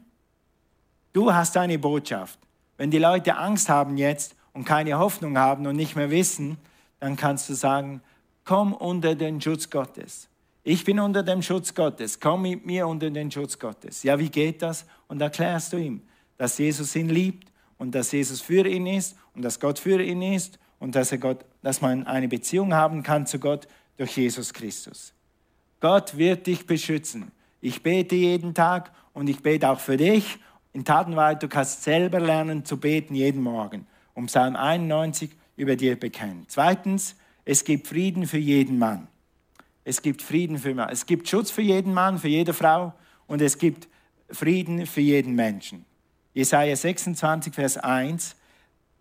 Du 1.13 1.33
hast 1.33 1.55
eine 1.57 1.79
Botschaft. 1.79 2.39
Wenn 2.77 2.91
die 2.91 2.99
Leute 2.99 3.37
Angst 3.37 3.69
haben 3.69 3.97
jetzt 3.97 4.35
und 4.53 4.65
keine 4.65 4.97
Hoffnung 4.97 5.37
haben 5.37 5.65
und 5.67 5.75
nicht 5.75 5.95
mehr 5.95 6.11
wissen, 6.11 6.57
dann 6.99 7.15
kannst 7.15 7.49
du 7.49 7.53
sagen, 7.53 8.01
komm 8.45 8.73
unter 8.73 9.15
den 9.15 9.39
Schutz 9.39 9.69
Gottes. 9.69 10.27
Ich 10.63 10.85
bin 10.85 10.99
unter 10.99 11.23
dem 11.23 11.41
Schutz 11.41 11.73
Gottes, 11.73 12.19
komm 12.19 12.43
mit 12.43 12.65
mir 12.65 12.87
unter 12.87 13.09
den 13.09 13.31
Schutz 13.31 13.57
Gottes. 13.57 14.03
Ja, 14.03 14.19
wie 14.19 14.29
geht 14.29 14.61
das? 14.61 14.85
Und 15.07 15.21
erklärst 15.21 15.73
du 15.73 15.77
ihm, 15.77 16.01
dass 16.37 16.57
Jesus 16.57 16.95
ihn 16.95 17.09
liebt 17.09 17.49
und 17.79 17.95
dass 17.95 18.11
Jesus 18.11 18.41
für 18.41 18.67
ihn 18.67 18.85
ist 18.85 19.17
und 19.33 19.41
dass 19.41 19.59
Gott 19.59 19.79
für 19.79 19.99
ihn 20.03 20.21
ist 20.21 20.59
und 20.77 20.93
dass, 20.93 21.11
er 21.11 21.17
Gott, 21.17 21.43
dass 21.63 21.81
man 21.81 22.05
eine 22.05 22.27
Beziehung 22.27 22.75
haben 22.75 23.01
kann 23.01 23.25
zu 23.25 23.39
Gott 23.39 23.67
durch 23.97 24.15
Jesus 24.15 24.53
Christus. 24.53 25.13
Gott 25.79 26.15
wird 26.17 26.45
dich 26.45 26.67
beschützen. 26.67 27.31
Ich 27.61 27.81
bete 27.81 28.15
jeden 28.15 28.53
Tag 28.53 28.91
und 29.13 29.27
ich 29.27 29.41
bete 29.41 29.69
auch 29.69 29.79
für 29.79 29.97
dich. 29.97 30.37
In 30.73 30.85
Tatenwahrheit, 30.85 31.41
du 31.41 31.47
kannst 31.47 31.83
selber 31.83 32.19
lernen 32.19 32.63
zu 32.63 32.77
beten 32.77 33.15
jeden 33.15 33.41
Morgen. 33.41 33.87
Um 34.13 34.27
Psalm 34.27 34.55
91 34.55 35.31
über 35.55 35.75
dir 35.75 35.97
bekennen. 35.99 36.45
Zweitens, 36.47 37.15
es 37.45 37.63
gibt 37.63 37.87
Frieden 37.87 38.27
für 38.27 38.37
jeden 38.37 38.77
Mann. 38.77 39.07
Es 39.83 40.01
gibt 40.01 40.21
Frieden 40.21 40.57
für 40.57 40.73
Mann. 40.75 40.89
Es 40.89 41.05
gibt 41.05 41.27
Schutz 41.27 41.49
für 41.49 41.61
jeden 41.61 41.93
Mann, 41.93 42.19
für 42.19 42.27
jede 42.27 42.53
Frau 42.53 42.93
und 43.27 43.41
es 43.41 43.57
gibt 43.57 43.87
Frieden 44.29 44.85
für 44.85 45.01
jeden 45.01 45.33
Menschen. 45.35 45.85
Jesaja 46.33 46.75
26, 46.75 47.53
Vers 47.53 47.77
1. 47.77 48.35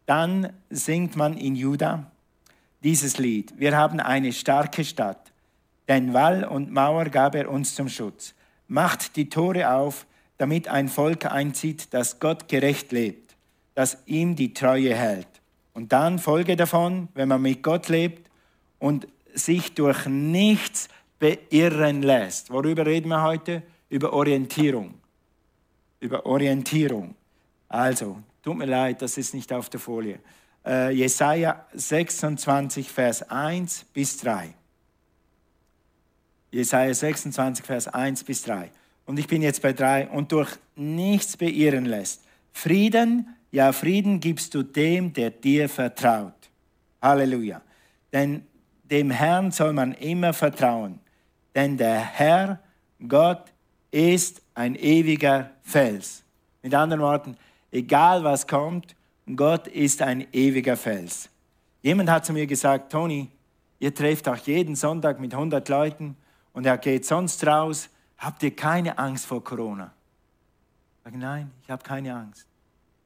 Dann 0.06 0.52
singt 0.70 1.16
man 1.16 1.36
in 1.36 1.54
Juda 1.54 2.10
dieses 2.82 3.18
Lied. 3.18 3.52
Wir 3.58 3.76
haben 3.76 4.00
eine 4.00 4.32
starke 4.32 4.84
Stadt. 4.84 5.32
Denn 5.88 6.12
Wall 6.12 6.44
und 6.44 6.70
Mauer 6.70 7.06
gab 7.06 7.34
er 7.34 7.50
uns 7.50 7.74
zum 7.74 7.88
Schutz. 7.88 8.34
Macht 8.68 9.16
die 9.16 9.28
Tore 9.28 9.70
auf, 9.70 10.06
damit 10.36 10.68
ein 10.68 10.88
Volk 10.88 11.26
einzieht, 11.26 11.92
das 11.92 12.20
Gott 12.20 12.48
gerecht 12.48 12.92
lebt, 12.92 13.36
das 13.74 13.98
ihm 14.06 14.36
die 14.36 14.52
Treue 14.54 14.94
hält. 14.94 15.26
Und 15.74 15.92
dann 15.92 16.18
Folge 16.18 16.56
davon, 16.56 17.08
wenn 17.14 17.28
man 17.28 17.40
mit 17.42 17.62
Gott 17.62 17.88
lebt 17.88 18.30
und 18.78 19.08
sich 19.34 19.74
durch 19.74 20.06
nichts 20.06 20.88
beirren 21.18 22.02
lässt. 22.02 22.50
Worüber 22.50 22.86
reden 22.86 23.08
wir 23.08 23.22
heute? 23.22 23.62
Über 23.88 24.12
Orientierung. 24.12 24.94
Über 26.00 26.26
Orientierung. 26.26 27.14
Also, 27.68 28.18
tut 28.42 28.56
mir 28.56 28.66
leid, 28.66 29.02
das 29.02 29.18
ist 29.18 29.34
nicht 29.34 29.52
auf 29.52 29.68
der 29.68 29.80
Folie. 29.80 30.18
Äh, 30.64 30.90
Jesaja 30.92 31.66
26, 31.72 32.90
Vers 32.90 33.30
1 33.30 33.84
bis 33.92 34.16
3. 34.18 34.54
Jesaja 36.50 36.94
26, 36.94 37.64
Vers 37.64 37.88
1 37.88 38.24
bis 38.24 38.42
3. 38.42 38.70
Und 39.04 39.18
ich 39.18 39.26
bin 39.26 39.42
jetzt 39.42 39.62
bei 39.62 39.72
3. 39.72 40.08
Und 40.08 40.32
durch 40.32 40.50
nichts 40.76 41.36
beirren 41.36 41.84
lässt. 41.84 42.22
Frieden, 42.52 43.36
ja, 43.50 43.72
Frieden 43.72 44.20
gibst 44.20 44.54
du 44.54 44.62
dem, 44.62 45.12
der 45.12 45.30
dir 45.30 45.68
vertraut. 45.68 46.34
Halleluja. 47.00 47.62
Denn 48.12 48.44
dem 48.84 49.10
Herrn 49.10 49.50
soll 49.50 49.72
man 49.72 49.92
immer 49.92 50.32
vertrauen. 50.32 51.00
Denn 51.54 51.76
der 51.76 51.98
Herr, 51.98 52.60
Gott, 53.06 53.44
ist 53.90 54.42
ein 54.54 54.74
ewiger 54.74 55.50
Fels. 55.62 56.22
Mit 56.62 56.74
anderen 56.74 57.00
Worten, 57.02 57.36
egal 57.70 58.24
was 58.24 58.46
kommt, 58.46 58.94
Gott 59.36 59.66
ist 59.66 60.02
ein 60.02 60.26
ewiger 60.32 60.76
Fels. 60.76 61.28
Jemand 61.82 62.10
hat 62.10 62.26
zu 62.26 62.32
mir 62.32 62.46
gesagt, 62.46 62.90
Toni, 62.92 63.28
ihr 63.78 63.94
trefft 63.94 64.28
auch 64.28 64.36
jeden 64.38 64.74
Sonntag 64.74 65.20
mit 65.20 65.32
100 65.32 65.68
Leuten 65.68 66.16
und 66.52 66.66
er 66.66 66.78
geht 66.78 67.04
sonst 67.04 67.46
raus. 67.46 67.90
Habt 68.16 68.42
ihr 68.42 68.54
keine 68.54 68.98
Angst 68.98 69.26
vor 69.26 69.44
Corona? 69.44 69.92
Ich 70.98 71.04
sage, 71.04 71.18
nein, 71.18 71.50
ich 71.62 71.70
habe 71.70 71.82
keine 71.82 72.14
Angst. 72.14 72.46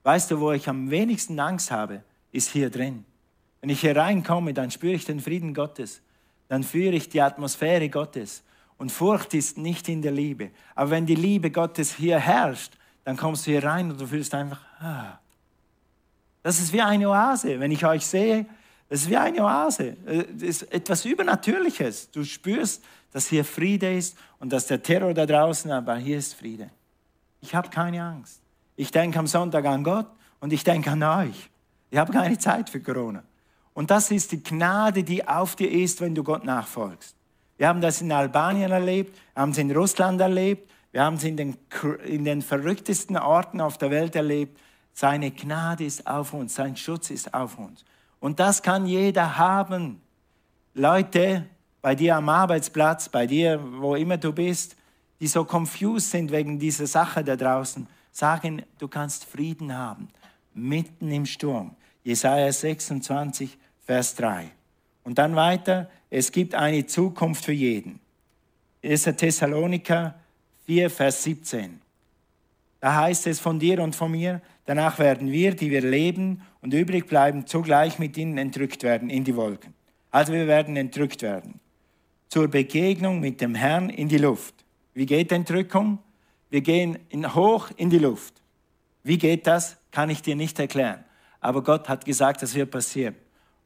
Weißt 0.05 0.31
du, 0.31 0.40
wo 0.40 0.53
ich 0.53 0.68
am 0.68 0.90
wenigsten 0.90 1.38
Angst 1.38 1.70
habe, 1.70 2.03
ist 2.33 2.51
hier 2.51 2.70
drin. 2.70 3.05
Wenn 3.61 3.70
ich 3.70 3.81
hier 3.81 3.96
reinkomme, 3.96 4.55
dann 4.55 4.70
spüre 4.70 4.94
ich 4.94 5.05
den 5.05 5.20
Frieden 5.20 5.55
Gottes. 5.55 6.03
Dann 6.48 6.64
führe 6.64 6.94
ich 6.94 7.09
die 7.09 7.20
Atmosphäre 7.20 7.88
Gottes. 7.88 8.42
Und 8.79 8.90
Furcht 8.90 9.35
ist 9.35 9.59
nicht 9.59 9.88
in 9.88 10.03
der 10.03 10.12
Liebe. 10.12 10.51
Aber 10.75 10.90
wenn 10.90 11.07
die 11.07 11.14
Liebe 11.14 11.51
Gottes 11.51 11.94
hier 11.94 12.18
herrscht, 12.18 12.77
dann 13.05 13.17
kommst 13.17 13.47
du 13.47 13.51
hier 13.51 13.65
rein 13.65 13.91
und 13.91 14.01
du 14.01 14.07
fühlst 14.07 14.35
einfach, 14.35 14.61
ah. 14.81 15.19
Das 16.43 16.59
ist 16.59 16.73
wie 16.73 16.83
eine 16.83 17.09
Oase. 17.09 17.61
Wenn 17.61 17.71
ich 17.71 17.85
euch 17.87 18.05
sehe, 18.05 18.47
das 18.88 19.03
ist 19.03 19.11
wie 19.11 19.17
eine 19.17 19.43
Oase. 19.43 19.97
Das 20.05 20.43
ist 20.43 20.73
etwas 20.73 21.05
Übernatürliches. 21.05 22.11
Du 22.11 22.25
spürst, 22.25 22.83
dass 23.12 23.29
hier 23.29 23.45
Friede 23.45 23.95
ist 23.97 24.17
und 24.38 24.53
dass 24.53 24.67
der 24.67 24.83
Terror 24.83 25.15
da 25.15 25.25
draußen, 25.25 25.71
aber 25.71 25.97
hier 25.97 26.19
ist 26.19 26.35
Friede. 26.35 26.71
Ich 27.41 27.55
habe 27.55 27.69
keine 27.69 28.03
Angst. 28.03 28.41
Ich 28.77 28.91
denke 28.91 29.19
am 29.19 29.27
Sonntag 29.27 29.65
an 29.67 29.85
Gott 29.85 30.07
und 30.41 30.53
ich 30.53 30.65
denke 30.65 30.91
an 30.91 31.03
euch. 31.03 31.51
Ich 31.91 31.99
habe 31.99 32.12
keine 32.12 32.38
Zeit 32.38 32.71
für 32.71 32.81
Corona. 32.81 33.23
Und 33.75 33.91
das 33.91 34.11
ist 34.11 34.33
die 34.33 34.43
Gnade, 34.43 35.05
die 35.05 35.27
auf 35.27 35.57
dir 35.57 35.71
ist, 35.71 36.01
wenn 36.01 36.15
du 36.15 36.25
Gott 36.25 36.45
nachfolgst. 36.45 37.15
Wir 37.59 37.69
haben 37.69 37.81
das 37.81 38.01
in 38.01 38.11
Albanien 38.11 38.73
erlebt, 38.73 39.17
haben 39.37 39.53
es 39.53 39.59
in 39.59 39.71
Russland 39.71 40.21
erlebt, 40.21 40.71
wir 40.92 41.02
haben 41.02 41.16
es 41.16 41.24
in 41.24 41.37
den, 41.37 41.57
in 42.07 42.24
den 42.24 42.42
verrücktesten 42.42 43.16
Orten 43.16 43.61
auf 43.61 43.78
der 43.78 43.90
Welt 43.90 44.14
erlebt. 44.14 44.61
Seine 44.92 45.31
Gnade 45.31 45.85
ist 45.85 46.07
auf 46.07 46.35
uns, 46.35 46.55
sein 46.55 46.76
Schutz 46.76 47.11
ist 47.11 47.33
auf 47.33 47.59
uns. 47.59 47.85
Und 48.20 48.38
das 48.38 48.62
kann 48.62 48.87
jeder 48.87 49.38
haben. 49.38 50.02
Leute, 50.74 51.46
bei 51.81 51.94
dir 51.94 52.16
am 52.16 52.28
Arbeitsplatz, 52.28 53.09
bei 53.09 53.26
dir, 53.26 53.59
wo 53.81 53.96
immer 53.96 54.18
du 54.18 54.33
bist, 54.33 54.76
die 55.20 55.26
so 55.26 55.44
confused 55.44 56.11
sind 56.11 56.31
wegen 56.31 56.59
dieser 56.59 56.87
Sache 56.87 57.24
da 57.24 57.37
draußen, 57.37 57.88
sagen, 58.12 58.62
du 58.78 58.87
kannst 58.87 59.24
Frieden 59.24 59.76
haben, 59.76 60.09
mitten 60.52 61.11
im 61.11 61.24
Sturm. 61.24 61.74
Jesaja 62.05 62.52
26, 62.52 63.57
Vers 63.87 64.14
3. 64.16 64.50
Und 65.05 65.18
dann 65.18 65.35
weiter, 65.37 65.90
es 66.11 66.33
gibt 66.33 66.55
eine 66.55 66.87
Zukunft 66.87 67.44
für 67.44 67.52
jeden. 67.52 67.98
1. 68.85 69.05
Thessaloniker 69.05 70.14
4, 70.66 70.90
Vers 70.90 71.22
17. 71.25 71.81
Da 72.81 72.96
heißt 72.96 73.27
es 73.29 73.38
von 73.38 73.59
dir 73.59 73.81
und 73.81 73.94
von 73.94 74.11
mir, 74.11 74.40
danach 74.66 74.98
werden 74.98 75.31
wir, 75.31 75.55
die 75.55 75.70
wir 75.70 75.83
leben 75.83 76.42
und 76.61 76.75
übrig 76.75 77.07
bleiben, 77.07 77.46
zugleich 77.46 77.98
mit 77.98 78.16
ihnen 78.16 78.38
entrückt 78.38 78.83
werden 78.83 79.09
in 79.09 79.25
die 79.25 79.37
Wolken. 79.37 79.75
Also 80.11 80.33
wir 80.33 80.46
werden 80.46 80.77
entrückt 80.77 81.22
werden. 81.22 81.61
Zur 82.29 82.48
Begegnung 82.48 83.20
mit 83.20 83.40
dem 83.40 83.55
Herrn 83.55 83.88
in 83.88 84.09
die 84.09 84.18
Luft. 84.18 84.55
Wie 84.94 85.07
geht 85.07 85.33
Entrückung? 85.33 85.98
Wir 86.51 86.61
gehen 86.61 86.98
in, 87.09 87.35
hoch 87.35 87.70
in 87.77 87.88
die 87.88 87.98
Luft. 87.98 88.35
Wie 89.03 89.18
geht 89.18 89.46
das? 89.46 89.77
Kann 89.90 90.11
ich 90.11 90.22
dir 90.22 90.37
nicht 90.37 90.59
erklären. 90.59 91.05
Aber 91.40 91.62
Gott 91.62 91.88
hat 91.88 92.05
gesagt, 92.05 92.42
das 92.42 92.55
wird 92.55 92.70
passieren. 92.70 93.14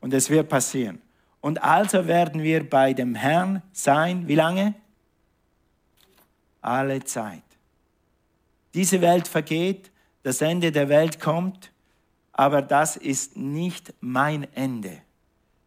Und 0.00 0.14
es 0.14 0.30
wird 0.30 0.48
passieren. 0.48 1.00
Und 1.40 1.62
also 1.62 2.06
werden 2.06 2.42
wir 2.42 2.68
bei 2.68 2.92
dem 2.92 3.14
Herrn 3.14 3.62
sein. 3.72 4.28
Wie 4.28 4.34
lange? 4.34 4.74
Alle 6.66 7.04
Zeit. 7.04 7.42
Diese 8.74 9.00
Welt 9.00 9.28
vergeht, 9.28 9.90
das 10.22 10.40
Ende 10.40 10.72
der 10.72 10.88
Welt 10.88 11.20
kommt, 11.20 11.72
aber 12.32 12.60
das 12.60 12.96
ist 12.96 13.36
nicht 13.36 13.94
mein 14.00 14.46
Ende. 14.54 14.98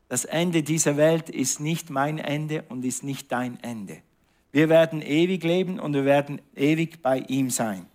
Das 0.09 0.25
Ende 0.25 0.63
dieser 0.63 0.97
Welt 0.97 1.29
ist 1.29 1.59
nicht 1.59 1.89
mein 1.89 2.19
Ende 2.19 2.63
und 2.69 2.83
ist 2.83 3.03
nicht 3.03 3.31
dein 3.31 3.61
Ende. 3.63 3.97
Wir 4.51 4.69
werden 4.69 5.01
ewig 5.01 5.43
leben 5.43 5.79
und 5.79 5.93
wir 5.93 6.05
werden 6.05 6.41
ewig 6.55 7.01
bei 7.01 7.19
ihm 7.19 7.49
sein. 7.49 7.85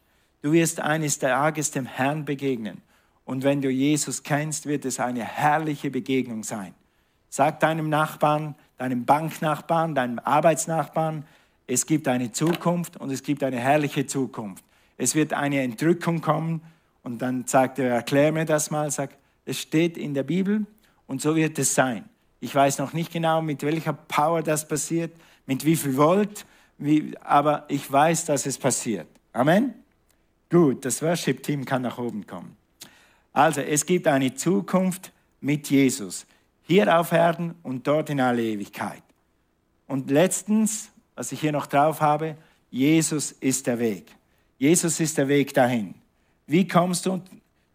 Du 0.42 0.52
wirst 0.52 0.80
eines 0.80 1.18
Tages 1.18 1.70
dem 1.70 1.86
Herrn 1.86 2.24
begegnen. 2.24 2.82
Und 3.24 3.42
wenn 3.42 3.62
du 3.62 3.70
Jesus 3.70 4.22
kennst, 4.22 4.66
wird 4.66 4.84
es 4.84 5.00
eine 5.00 5.24
herrliche 5.24 5.90
Begegnung 5.90 6.44
sein. 6.44 6.74
Sag 7.30 7.60
deinem 7.60 7.88
Nachbarn, 7.88 8.54
deinem 8.78 9.04
Banknachbarn, 9.04 9.94
deinem 9.94 10.18
Arbeitsnachbarn, 10.18 11.24
es 11.66 11.86
gibt 11.86 12.08
eine 12.08 12.32
Zukunft 12.32 12.96
und 12.96 13.10
es 13.10 13.22
gibt 13.22 13.42
eine 13.42 13.58
herrliche 13.58 14.06
Zukunft. 14.06 14.64
Es 14.96 15.14
wird 15.14 15.32
eine 15.32 15.62
Entrückung 15.62 16.20
kommen 16.20 16.60
und 17.02 17.20
dann 17.22 17.46
sagt 17.46 17.78
er, 17.78 17.90
erklär 17.90 18.32
mir 18.32 18.44
das 18.44 18.70
mal, 18.70 18.90
sagt, 18.90 19.16
es 19.44 19.60
steht 19.60 19.96
in 19.96 20.14
der 20.14 20.22
Bibel 20.22 20.66
und 21.06 21.20
so 21.20 21.36
wird 21.36 21.58
es 21.58 21.74
sein. 21.74 22.08
Ich 22.40 22.54
weiß 22.54 22.78
noch 22.78 22.92
nicht 22.92 23.12
genau, 23.12 23.40
mit 23.40 23.62
welcher 23.62 23.92
Power 23.92 24.42
das 24.42 24.68
passiert, 24.68 25.12
mit 25.46 25.64
wie 25.64 25.76
viel 25.76 25.96
Volt, 25.96 26.46
wie, 26.78 27.16
aber 27.20 27.64
ich 27.68 27.90
weiß, 27.90 28.26
dass 28.26 28.46
es 28.46 28.58
passiert. 28.58 29.06
Amen? 29.32 29.74
Gut, 30.50 30.84
das 30.84 31.02
Worship-Team 31.02 31.64
kann 31.64 31.82
nach 31.82 31.98
oben 31.98 32.26
kommen. 32.26 32.56
Also, 33.32 33.60
es 33.60 33.84
gibt 33.84 34.06
eine 34.06 34.34
Zukunft 34.34 35.12
mit 35.40 35.68
Jesus. 35.68 36.26
Hier 36.62 36.98
auf 36.98 37.12
Erden 37.12 37.54
und 37.62 37.86
dort 37.86 38.10
in 38.10 38.20
alle 38.20 38.42
Ewigkeit. 38.42 39.02
Und 39.86 40.10
letztens, 40.10 40.90
was 41.14 41.32
ich 41.32 41.40
hier 41.40 41.52
noch 41.52 41.66
drauf 41.66 42.00
habe, 42.00 42.36
Jesus 42.70 43.32
ist 43.32 43.66
der 43.66 43.78
Weg. 43.78 44.06
Jesus 44.58 45.00
ist 45.00 45.18
der 45.18 45.28
Weg 45.28 45.54
dahin. 45.54 45.94
Wie 46.46 46.66
kommst 46.66 47.06
du 47.06 47.22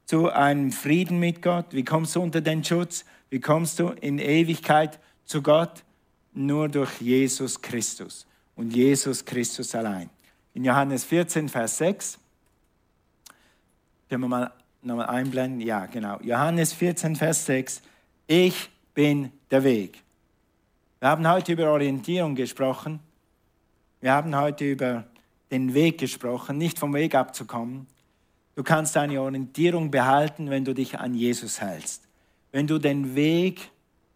zu 0.05 0.29
einem 0.29 0.71
Frieden 0.71 1.19
mit 1.19 1.41
Gott? 1.41 1.67
Wie 1.71 1.83
kommst 1.83 2.15
du 2.15 2.21
unter 2.21 2.41
den 2.41 2.63
Schutz? 2.63 3.05
Wie 3.29 3.39
kommst 3.39 3.79
du 3.79 3.89
in 3.89 4.19
Ewigkeit 4.19 4.99
zu 5.25 5.41
Gott? 5.41 5.83
Nur 6.33 6.69
durch 6.69 7.01
Jesus 7.01 7.61
Christus 7.61 8.25
und 8.55 8.75
Jesus 8.75 9.23
Christus 9.25 9.73
allein. 9.73 10.09
In 10.53 10.65
Johannes 10.65 11.03
14, 11.03 11.49
Vers 11.49 11.77
6, 11.77 12.19
können 14.09 14.23
wir 14.23 14.27
mal 14.27 14.51
nochmal 14.81 15.07
einblenden? 15.07 15.61
Ja, 15.61 15.85
genau. 15.85 16.19
Johannes 16.21 16.73
14, 16.73 17.15
Vers 17.15 17.45
6. 17.45 17.81
Ich 18.27 18.69
bin 18.93 19.31
der 19.51 19.63
Weg. 19.63 20.01
Wir 20.99 21.09
haben 21.09 21.27
heute 21.27 21.53
über 21.53 21.71
Orientierung 21.71 22.35
gesprochen. 22.35 22.99
Wir 24.01 24.13
haben 24.13 24.35
heute 24.35 24.65
über 24.65 25.05
den 25.51 25.73
Weg 25.73 25.97
gesprochen, 25.97 26.57
nicht 26.57 26.79
vom 26.79 26.93
Weg 26.93 27.15
abzukommen. 27.15 27.87
Du 28.55 28.63
kannst 28.63 28.95
deine 28.95 29.21
Orientierung 29.21 29.91
behalten, 29.91 30.49
wenn 30.49 30.63
du 30.63 30.73
dich 30.73 30.99
an 30.99 31.13
Jesus 31.13 31.59
hältst. 31.59 32.03
Wenn 32.51 32.67
du 32.67 32.77
den 32.77 33.15
Weg 33.15 33.71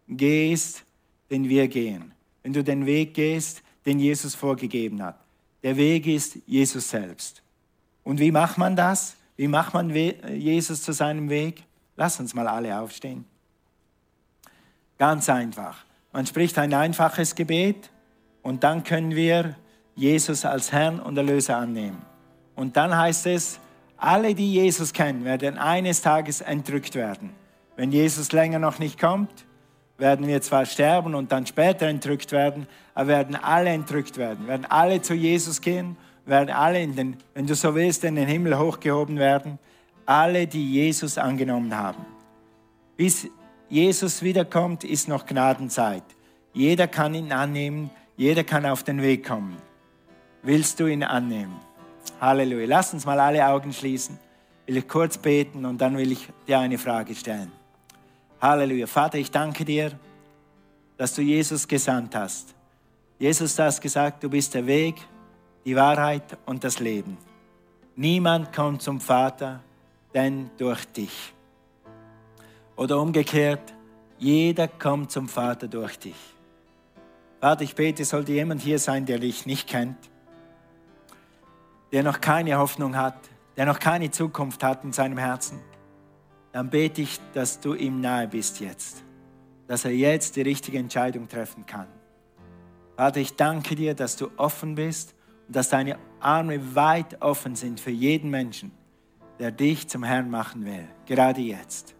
gehst, 0.08 0.84
den 1.30 1.48
wir 1.48 1.68
gehen. 1.68 2.12
Wenn 2.42 2.52
du 2.52 2.64
den 2.64 2.86
Weg 2.86 3.14
gehst, 3.14 3.62
den 3.86 3.98
Jesus 3.98 4.34
vorgegeben 4.34 5.02
hat. 5.02 5.18
Der 5.62 5.76
Weg 5.76 6.06
ist 6.06 6.38
Jesus 6.46 6.90
selbst. 6.90 7.42
Und 8.02 8.20
wie 8.20 8.30
macht 8.30 8.58
man 8.58 8.76
das? 8.76 9.16
Wie 9.36 9.48
macht 9.48 9.74
man 9.74 9.90
Jesus 9.90 10.82
zu 10.82 10.92
seinem 10.92 11.30
Weg? 11.30 11.64
Lass 11.96 12.20
uns 12.20 12.34
mal 12.34 12.46
alle 12.46 12.78
aufstehen. 12.78 13.24
Ganz 14.98 15.28
einfach. 15.28 15.84
Man 16.12 16.26
spricht 16.26 16.58
ein 16.58 16.72
einfaches 16.72 17.34
Gebet 17.34 17.90
und 18.42 18.62
dann 18.62 18.84
können 18.84 19.14
wir 19.14 19.56
Jesus 19.94 20.44
als 20.44 20.72
Herrn 20.72 21.00
und 21.00 21.16
Erlöser 21.16 21.56
annehmen. 21.56 22.02
Und 22.56 22.76
dann 22.76 22.96
heißt 22.96 23.26
es, 23.26 23.60
alle, 23.96 24.34
die 24.34 24.52
Jesus 24.52 24.92
kennen, 24.92 25.24
werden 25.24 25.58
eines 25.58 26.02
Tages 26.02 26.40
entrückt 26.40 26.94
werden. 26.94 27.30
Wenn 27.76 27.92
Jesus 27.92 28.32
länger 28.32 28.58
noch 28.58 28.78
nicht 28.78 29.00
kommt, 29.00 29.46
werden 29.98 30.26
wir 30.26 30.42
zwar 30.42 30.66
sterben 30.66 31.14
und 31.14 31.30
dann 31.32 31.46
später 31.46 31.86
entrückt 31.86 32.32
werden, 32.32 32.66
aber 32.94 33.08
werden 33.08 33.36
alle 33.36 33.70
entrückt 33.70 34.16
werden, 34.16 34.46
werden 34.46 34.66
alle 34.68 35.00
zu 35.00 35.14
Jesus 35.14 35.60
gehen, 35.60 35.96
werden 36.26 36.50
alle, 36.50 36.82
in 36.82 36.96
den, 36.96 37.16
wenn 37.34 37.46
du 37.46 37.54
so 37.54 37.74
willst, 37.74 38.04
in 38.04 38.16
den 38.16 38.26
Himmel 38.26 38.58
hochgehoben 38.58 39.18
werden. 39.18 39.58
Alle, 40.06 40.46
die 40.46 40.72
Jesus 40.72 41.16
angenommen 41.18 41.76
haben. 41.76 42.04
Bis 42.96 43.26
Jesus 43.68 44.22
wiederkommt, 44.22 44.84
ist 44.84 45.08
noch 45.08 45.26
Gnadenzeit. 45.26 46.04
Jeder 46.52 46.86
kann 46.86 47.14
ihn 47.14 47.32
annehmen, 47.32 47.90
jeder 48.16 48.44
kann 48.44 48.66
auf 48.66 48.82
den 48.84 49.02
Weg 49.02 49.26
kommen. 49.26 49.56
Willst 50.46 50.78
du 50.78 50.86
ihn 50.86 51.02
annehmen? 51.02 51.58
Halleluja. 52.20 52.66
Lass 52.66 52.92
uns 52.92 53.06
mal 53.06 53.18
alle 53.18 53.48
Augen 53.48 53.72
schließen. 53.72 54.18
Will 54.66 54.76
ich 54.76 54.86
kurz 54.86 55.16
beten 55.16 55.64
und 55.64 55.80
dann 55.80 55.96
will 55.96 56.12
ich 56.12 56.28
dir 56.46 56.58
eine 56.58 56.76
Frage 56.76 57.14
stellen. 57.14 57.50
Halleluja. 58.42 58.86
Vater, 58.86 59.16
ich 59.16 59.30
danke 59.30 59.64
dir, 59.64 59.92
dass 60.98 61.14
du 61.14 61.22
Jesus 61.22 61.66
gesandt 61.66 62.14
hast. 62.14 62.54
Jesus, 63.18 63.56
du 63.56 63.62
hast 63.62 63.80
gesagt, 63.80 64.22
du 64.22 64.28
bist 64.28 64.52
der 64.52 64.66
Weg, 64.66 64.96
die 65.64 65.74
Wahrheit 65.74 66.36
und 66.44 66.62
das 66.62 66.78
Leben. 66.78 67.16
Niemand 67.96 68.52
kommt 68.52 68.82
zum 68.82 69.00
Vater, 69.00 69.60
denn 70.12 70.50
durch 70.58 70.84
dich. 70.88 71.32
Oder 72.76 73.00
umgekehrt, 73.00 73.72
jeder 74.18 74.68
kommt 74.68 75.10
zum 75.10 75.26
Vater 75.26 75.68
durch 75.68 75.98
dich. 75.98 76.16
Vater, 77.40 77.62
ich 77.62 77.74
bete, 77.74 78.04
sollte 78.04 78.32
jemand 78.32 78.60
hier 78.60 78.78
sein, 78.78 79.06
der 79.06 79.18
dich 79.18 79.46
nicht 79.46 79.68
kennt, 79.68 79.96
der 81.94 82.02
noch 82.02 82.20
keine 82.20 82.58
Hoffnung 82.58 82.96
hat, 82.96 83.14
der 83.56 83.66
noch 83.66 83.78
keine 83.78 84.10
Zukunft 84.10 84.64
hat 84.64 84.82
in 84.82 84.92
seinem 84.92 85.16
Herzen, 85.16 85.60
dann 86.50 86.68
bete 86.68 87.02
ich, 87.02 87.20
dass 87.34 87.60
du 87.60 87.74
ihm 87.74 88.00
nahe 88.00 88.26
bist 88.26 88.58
jetzt, 88.58 89.04
dass 89.68 89.84
er 89.84 89.92
jetzt 89.92 90.34
die 90.34 90.42
richtige 90.42 90.76
Entscheidung 90.76 91.28
treffen 91.28 91.64
kann. 91.66 91.86
Vater, 92.96 93.20
ich 93.20 93.36
danke 93.36 93.76
dir, 93.76 93.94
dass 93.94 94.16
du 94.16 94.28
offen 94.38 94.74
bist 94.74 95.14
und 95.46 95.54
dass 95.54 95.68
deine 95.68 95.96
Arme 96.18 96.74
weit 96.74 97.22
offen 97.22 97.54
sind 97.54 97.78
für 97.78 97.92
jeden 97.92 98.28
Menschen, 98.28 98.72
der 99.38 99.52
dich 99.52 99.86
zum 99.86 100.02
Herrn 100.02 100.30
machen 100.30 100.64
will, 100.64 100.88
gerade 101.06 101.42
jetzt. 101.42 101.94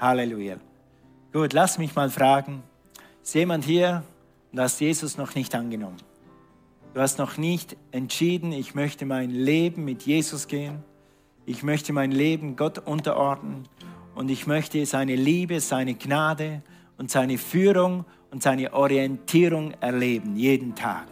Halleluja. 0.00 0.56
Gut, 1.30 1.52
lass 1.52 1.76
mich 1.76 1.94
mal 1.94 2.08
fragen, 2.08 2.62
ist 3.22 3.34
jemand 3.34 3.66
hier 3.66 4.02
und 4.50 4.60
hast 4.60 4.80
Jesus 4.80 5.18
noch 5.18 5.34
nicht 5.34 5.54
angenommen? 5.54 6.09
Du 6.92 7.00
hast 7.00 7.18
noch 7.18 7.36
nicht 7.38 7.76
entschieden, 7.92 8.50
ich 8.50 8.74
möchte 8.74 9.06
mein 9.06 9.30
Leben 9.30 9.84
mit 9.84 10.02
Jesus 10.02 10.48
gehen. 10.48 10.82
Ich 11.46 11.62
möchte 11.62 11.92
mein 11.92 12.10
Leben 12.10 12.56
Gott 12.56 12.78
unterordnen 12.78 13.68
und 14.16 14.28
ich 14.28 14.48
möchte 14.48 14.84
seine 14.86 15.14
Liebe, 15.14 15.60
seine 15.60 15.94
Gnade 15.94 16.62
und 16.98 17.08
seine 17.08 17.38
Führung 17.38 18.04
und 18.32 18.42
seine 18.42 18.72
Orientierung 18.72 19.72
erleben, 19.80 20.34
jeden 20.34 20.74
Tag. 20.74 21.06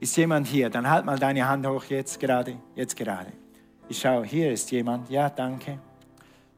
Ist 0.00 0.16
jemand 0.16 0.46
hier? 0.46 0.70
Dann 0.70 0.88
halt 0.88 1.04
mal 1.04 1.18
deine 1.18 1.46
Hand 1.46 1.66
hoch 1.66 1.84
jetzt 1.84 2.18
gerade, 2.18 2.56
jetzt 2.74 2.96
gerade. 2.96 3.32
Ich 3.90 3.98
schaue, 3.98 4.24
hier 4.24 4.52
ist 4.52 4.70
jemand. 4.70 5.10
Ja, 5.10 5.28
danke. 5.28 5.78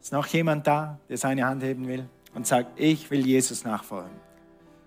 Ist 0.01 0.12
noch 0.12 0.27
jemand 0.29 0.66
da, 0.69 1.01
der 1.09 1.19
seine 1.19 1.45
Hand 1.47 1.64
heben 1.64 1.88
will 1.88 2.09
und 2.35 2.47
sagt, 2.47 2.79
ich 2.79 3.11
will 3.11 3.27
Jesus 3.27 3.64
nachfolgen? 3.64 4.12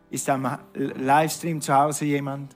Ist 0.10 0.30
am 0.30 0.60
Livestream 0.74 1.60
zu 1.60 1.74
Hause 1.74 2.06
jemand? 2.06 2.56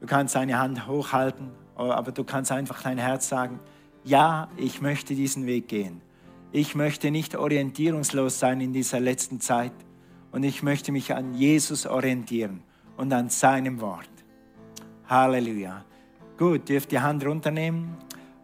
Du 0.00 0.06
kannst 0.06 0.34
deine 0.34 0.58
Hand 0.58 0.86
hochhalten, 0.86 1.50
aber 1.74 2.10
du 2.10 2.24
kannst 2.24 2.50
einfach 2.52 2.82
dein 2.82 2.98
Herz 2.98 3.28
sagen, 3.28 3.60
ja, 4.04 4.48
ich 4.56 4.80
möchte 4.80 5.14
diesen 5.14 5.46
Weg 5.46 5.68
gehen. 5.68 6.00
Ich 6.52 6.74
möchte 6.74 7.10
nicht 7.10 7.36
orientierungslos 7.36 8.40
sein 8.40 8.60
in 8.60 8.72
dieser 8.72 8.98
letzten 8.98 9.40
Zeit 9.40 9.72
und 10.32 10.42
ich 10.42 10.62
möchte 10.62 10.90
mich 10.90 11.14
an 11.14 11.34
Jesus 11.34 11.86
orientieren 11.86 12.62
und 12.96 13.12
an 13.12 13.28
seinem 13.28 13.80
Wort. 13.80 14.08
Halleluja. 15.06 15.84
Gut, 16.38 16.68
dürft 16.68 16.92
die 16.92 17.00
Hand 17.00 17.24
runternehmen. 17.24 17.96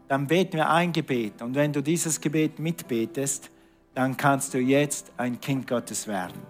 Dann 0.09 0.27
beten 0.27 0.59
wir 0.59 0.69
ein 0.69 0.93
Gebet. 0.93 1.41
Und 1.43 1.55
wenn 1.55 1.73
du 1.73 1.83
dieses 1.83 2.21
Gebet 2.21 2.59
mitbetest, 2.59 3.51
dann 3.95 4.17
kannst 4.17 4.53
du 4.53 4.59
jetzt 4.59 5.11
ein 5.17 5.41
Kind 5.41 5.67
Gottes 5.67 6.07
werden. 6.07 6.41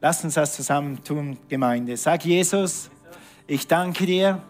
Lass 0.00 0.22
uns 0.22 0.34
das 0.34 0.54
zusammen 0.54 1.02
tun, 1.02 1.38
Gemeinde. 1.48 1.96
Sag 1.96 2.24
Jesus, 2.24 2.90
ich 3.46 3.66
danke 3.66 4.06
dir, 4.06 4.42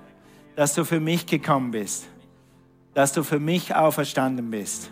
dass 0.57 0.75
du 0.75 0.85
für 0.85 1.01
mich 1.01 1.27
gekommen 1.27 1.73
bist, 1.73 2.07
dass 2.95 3.13
du 3.13 3.23
für 3.23 3.41
mich 3.41 3.75
auferstanden 3.75 4.51
bist. 4.51 4.91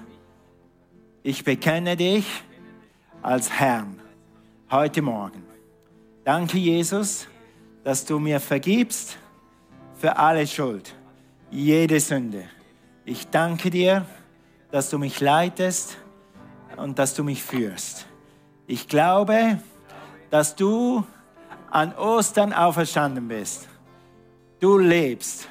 Ich 1.22 1.44
bekenne 1.44 1.96
dich 1.96 2.26
als 3.22 3.50
Herrn 3.50 4.00
heute 4.70 5.02
Morgen. 5.02 5.44
Danke, 6.24 6.58
Jesus, 6.58 7.28
dass 7.84 8.04
du 8.04 8.18
mir 8.18 8.40
vergibst 8.40 9.18
für 9.94 10.16
alle 10.16 10.46
Schuld, 10.46 10.94
jede 11.50 12.00
Sünde. 12.00 12.44
Ich 13.04 13.28
danke 13.28 13.70
dir, 13.70 14.06
dass 14.72 14.90
du 14.90 14.98
mich 14.98 15.20
leitest 15.20 15.96
und 16.76 16.98
dass 16.98 17.14
du 17.14 17.22
mich 17.22 17.42
führst. 17.42 18.06
Ich 18.66 18.88
glaube, 18.88 19.60
dass 20.30 20.56
du 20.56 21.04
an 21.70 21.94
Ostern 21.94 22.52
auferstanden 22.52 23.28
bist. 23.28 23.68
Du 24.62 24.78
lebst 24.78 25.48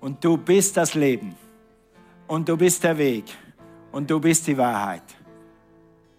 und 0.00 0.24
du 0.24 0.36
bist 0.36 0.76
das 0.76 0.94
Leben 0.94 1.36
und 2.26 2.48
du 2.48 2.56
bist 2.56 2.82
der 2.82 2.98
Weg 2.98 3.26
und 3.92 4.10
du 4.10 4.18
bist 4.18 4.48
die 4.48 4.58
Wahrheit. 4.58 5.04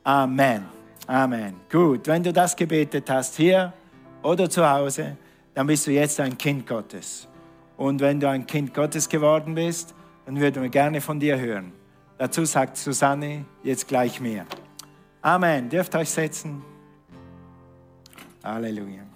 Amen. 0.06 0.64
Amen. 1.06 1.56
Gut, 1.70 2.08
wenn 2.08 2.24
du 2.24 2.32
das 2.32 2.56
gebetet 2.56 3.10
hast, 3.10 3.36
hier 3.36 3.74
oder 4.24 4.50
zu 4.50 4.66
Hause, 4.66 5.18
dann 5.54 5.68
bist 5.68 5.86
du 5.86 5.92
jetzt 5.92 6.18
ein 6.22 6.38
Kind 6.38 6.66
Gottes. 6.66 7.28
Und 7.76 8.00
wenn 8.00 8.22
du 8.22 8.30
ein 8.30 8.48
Kind 8.48 8.74
Gottes 8.74 9.10
geworden 9.10 9.54
bist, 9.54 9.94
dann 10.26 10.40
würden 10.40 10.64
wir 10.64 10.70
gerne 10.70 11.02
von 11.02 11.20
dir 11.20 11.38
hören. 11.38 11.74
Dazu 12.18 12.46
sagt 12.46 12.78
Susanne 12.78 13.44
jetzt 13.64 13.86
gleich 13.86 14.22
mehr. 14.22 14.46
Amen. 15.22 15.68
Dürft 15.68 15.94
euch 15.94 16.10
setzen. 16.10 16.62
Halleluja. 18.42 19.09